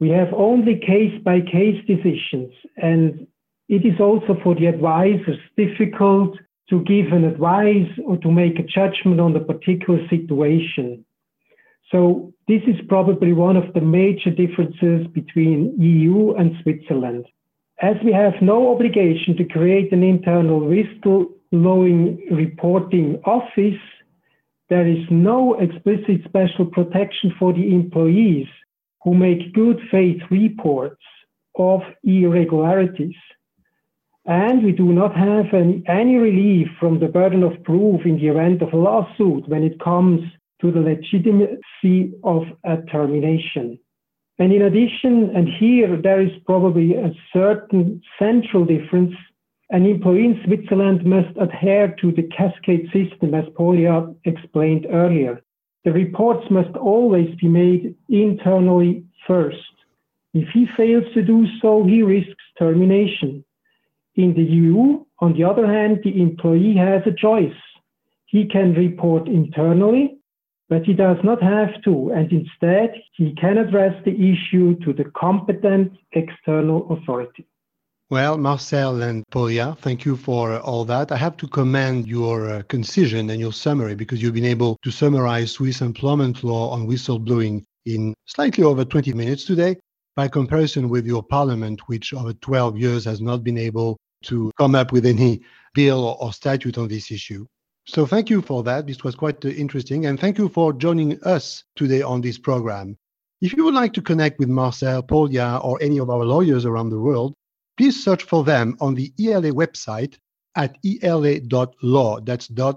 we 0.00 0.10
have 0.10 0.32
only 0.32 0.78
case 0.78 1.20
by 1.24 1.40
case 1.40 1.84
decisions, 1.86 2.52
and 2.76 3.26
it 3.68 3.84
is 3.84 4.00
also 4.00 4.36
for 4.42 4.54
the 4.54 4.66
advisors 4.66 5.38
difficult 5.56 6.36
to 6.70 6.82
give 6.84 7.12
an 7.12 7.24
advice 7.24 7.90
or 8.06 8.16
to 8.18 8.30
make 8.30 8.58
a 8.58 8.62
judgment 8.62 9.20
on 9.20 9.32
the 9.32 9.40
particular 9.40 10.00
situation. 10.08 11.04
So 11.90 12.32
this 12.46 12.62
is 12.66 12.76
probably 12.88 13.32
one 13.32 13.56
of 13.56 13.72
the 13.74 13.80
major 13.80 14.30
differences 14.30 15.06
between 15.08 15.74
EU 15.80 16.34
and 16.34 16.52
Switzerland. 16.62 17.26
As 17.80 17.96
we 18.04 18.12
have 18.12 18.34
no 18.42 18.72
obligation 18.74 19.36
to 19.36 19.44
create 19.44 19.92
an 19.92 20.02
internal 20.02 20.60
whistleblowing 20.60 22.18
reporting 22.30 23.20
office, 23.24 23.80
there 24.68 24.86
is 24.86 25.04
no 25.10 25.54
explicit 25.54 26.22
special 26.26 26.66
protection 26.66 27.32
for 27.38 27.52
the 27.54 27.74
employees 27.74 28.48
who 29.02 29.14
make 29.14 29.54
good 29.54 29.80
faith 29.90 30.20
reports 30.30 31.02
of 31.56 31.80
irregularities. 32.04 33.16
And 34.26 34.62
we 34.62 34.72
do 34.72 34.92
not 34.92 35.16
have 35.16 35.46
any, 35.54 35.82
any 35.88 36.16
relief 36.16 36.68
from 36.78 37.00
the 37.00 37.08
burden 37.08 37.42
of 37.42 37.62
proof 37.64 38.02
in 38.04 38.16
the 38.16 38.28
event 38.28 38.62
of 38.62 38.72
a 38.72 38.76
lawsuit 38.76 39.48
when 39.48 39.62
it 39.62 39.80
comes 39.80 40.20
to 40.60 40.70
the 40.70 40.80
legitimacy 40.80 42.12
of 42.24 42.42
a 42.64 42.78
termination. 42.90 43.78
And 44.38 44.52
in 44.52 44.62
addition, 44.62 45.34
and 45.34 45.48
here 45.48 45.96
there 46.00 46.20
is 46.20 46.30
probably 46.46 46.94
a 46.94 47.12
certain 47.32 48.02
central 48.18 48.64
difference, 48.64 49.14
an 49.70 49.84
employee 49.84 50.26
in 50.26 50.40
Switzerland 50.44 51.04
must 51.04 51.36
adhere 51.40 51.94
to 52.00 52.12
the 52.12 52.28
cascade 52.36 52.86
system, 52.92 53.34
as 53.34 53.44
Polia 53.58 54.14
explained 54.24 54.86
earlier. 54.90 55.42
The 55.88 55.94
reports 55.94 56.44
must 56.50 56.76
always 56.76 57.34
be 57.40 57.48
made 57.48 57.94
internally 58.10 59.06
first. 59.26 59.72
If 60.34 60.46
he 60.52 60.66
fails 60.76 61.04
to 61.14 61.22
do 61.22 61.46
so, 61.62 61.82
he 61.82 62.02
risks 62.02 62.44
termination. 62.58 63.42
In 64.14 64.34
the 64.34 64.42
EU, 64.42 65.02
on 65.20 65.32
the 65.32 65.44
other 65.44 65.66
hand, 65.66 66.00
the 66.04 66.20
employee 66.20 66.76
has 66.76 67.00
a 67.06 67.14
choice. 67.14 67.60
He 68.26 68.44
can 68.44 68.74
report 68.74 69.28
internally, 69.28 70.18
but 70.68 70.84
he 70.84 70.92
does 70.92 71.16
not 71.24 71.42
have 71.42 71.70
to, 71.84 72.10
and 72.10 72.30
instead 72.30 72.92
he 73.16 73.34
can 73.36 73.56
address 73.56 73.94
the 74.04 74.12
issue 74.12 74.78
to 74.84 74.92
the 74.92 75.10
competent 75.16 75.92
external 76.12 76.86
authority. 76.92 77.46
Well, 78.10 78.38
Marcel 78.38 79.02
and 79.02 79.22
Polia, 79.30 79.76
thank 79.80 80.06
you 80.06 80.16
for 80.16 80.58
all 80.60 80.86
that. 80.86 81.12
I 81.12 81.16
have 81.18 81.36
to 81.36 81.46
commend 81.46 82.08
your 82.08 82.48
uh, 82.48 82.62
concision 82.62 83.28
and 83.28 83.38
your 83.38 83.52
summary 83.52 83.94
because 83.94 84.22
you've 84.22 84.32
been 84.32 84.46
able 84.46 84.78
to 84.82 84.90
summarize 84.90 85.52
Swiss 85.52 85.82
employment 85.82 86.42
law 86.42 86.70
on 86.70 86.88
whistleblowing 86.88 87.64
in 87.84 88.14
slightly 88.24 88.64
over 88.64 88.82
20 88.86 89.12
minutes 89.12 89.44
today 89.44 89.76
by 90.16 90.26
comparison 90.26 90.88
with 90.88 91.06
your 91.06 91.22
parliament, 91.22 91.82
which 91.86 92.14
over 92.14 92.32
12 92.32 92.78
years 92.78 93.04
has 93.04 93.20
not 93.20 93.44
been 93.44 93.58
able 93.58 93.98
to 94.22 94.50
come 94.56 94.74
up 94.74 94.90
with 94.90 95.04
any 95.04 95.42
bill 95.74 96.16
or 96.18 96.32
statute 96.32 96.78
on 96.78 96.88
this 96.88 97.10
issue. 97.10 97.44
So 97.84 98.06
thank 98.06 98.30
you 98.30 98.40
for 98.40 98.62
that. 98.62 98.86
This 98.86 99.04
was 99.04 99.16
quite 99.16 99.44
uh, 99.44 99.48
interesting. 99.48 100.06
And 100.06 100.18
thank 100.18 100.38
you 100.38 100.48
for 100.48 100.72
joining 100.72 101.22
us 101.24 101.62
today 101.76 102.00
on 102.00 102.22
this 102.22 102.38
program. 102.38 102.96
If 103.42 103.52
you 103.52 103.64
would 103.66 103.74
like 103.74 103.92
to 103.92 104.00
connect 104.00 104.38
with 104.38 104.48
Marcel, 104.48 105.02
Polia, 105.02 105.62
or 105.62 105.78
any 105.82 106.00
of 106.00 106.08
our 106.08 106.24
lawyers 106.24 106.64
around 106.64 106.88
the 106.88 106.98
world, 106.98 107.34
please 107.78 108.02
search 108.02 108.24
for 108.24 108.44
them 108.44 108.76
on 108.80 108.94
the 108.94 109.12
ELA 109.20 109.52
website 109.52 110.18
at 110.56 110.76
ela.law. 111.02 112.20
That's 112.20 112.50
.law, 112.50 112.72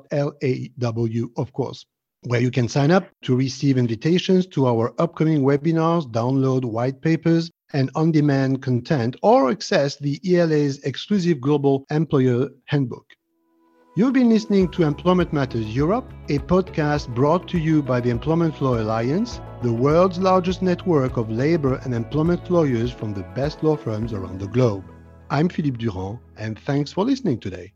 of 1.38 1.54
course, 1.54 1.86
where 2.28 2.40
you 2.40 2.52
can 2.52 2.70
sign 2.70 2.92
up 2.92 3.10
to 3.24 3.36
receive 3.36 3.78
invitations 3.78 4.46
to 4.48 4.68
our 4.68 4.94
upcoming 5.00 5.42
webinars, 5.42 6.10
download 6.12 6.64
white 6.64 7.02
papers, 7.02 7.50
and 7.74 7.90
on-demand 7.96 8.62
content, 8.62 9.16
or 9.24 9.50
access 9.50 9.96
the 9.96 10.20
ELA's 10.24 10.78
exclusive 10.84 11.42
Global 11.42 11.86
Employer 11.90 12.50
Handbook. 12.66 13.08
You've 13.98 14.14
been 14.14 14.30
listening 14.30 14.70
to 14.70 14.84
Employment 14.84 15.34
Matters 15.34 15.76
Europe, 15.76 16.14
a 16.30 16.38
podcast 16.40 17.14
brought 17.16 17.48
to 17.50 17.58
you 17.58 17.82
by 17.82 18.00
the 18.00 18.10
Employment 18.10 18.62
Law 18.62 18.80
Alliance, 18.80 19.42
the 19.64 19.74
world's 19.74 20.20
largest 20.20 20.62
network 20.62 21.18
of 21.18 21.30
labor 21.30 21.76
and 21.84 21.94
employment 21.94 22.50
lawyers 22.50 22.92
from 22.92 23.14
the 23.14 23.24
best 23.36 23.64
law 23.64 23.76
firms 23.76 24.14
around 24.14 24.40
the 24.40 24.48
globe. 24.48 24.84
I'm 25.32 25.48
Philippe 25.48 25.78
Durand, 25.78 26.20
and 26.36 26.60
thanks 26.60 26.92
for 26.92 27.06
listening 27.06 27.40
today. 27.40 27.72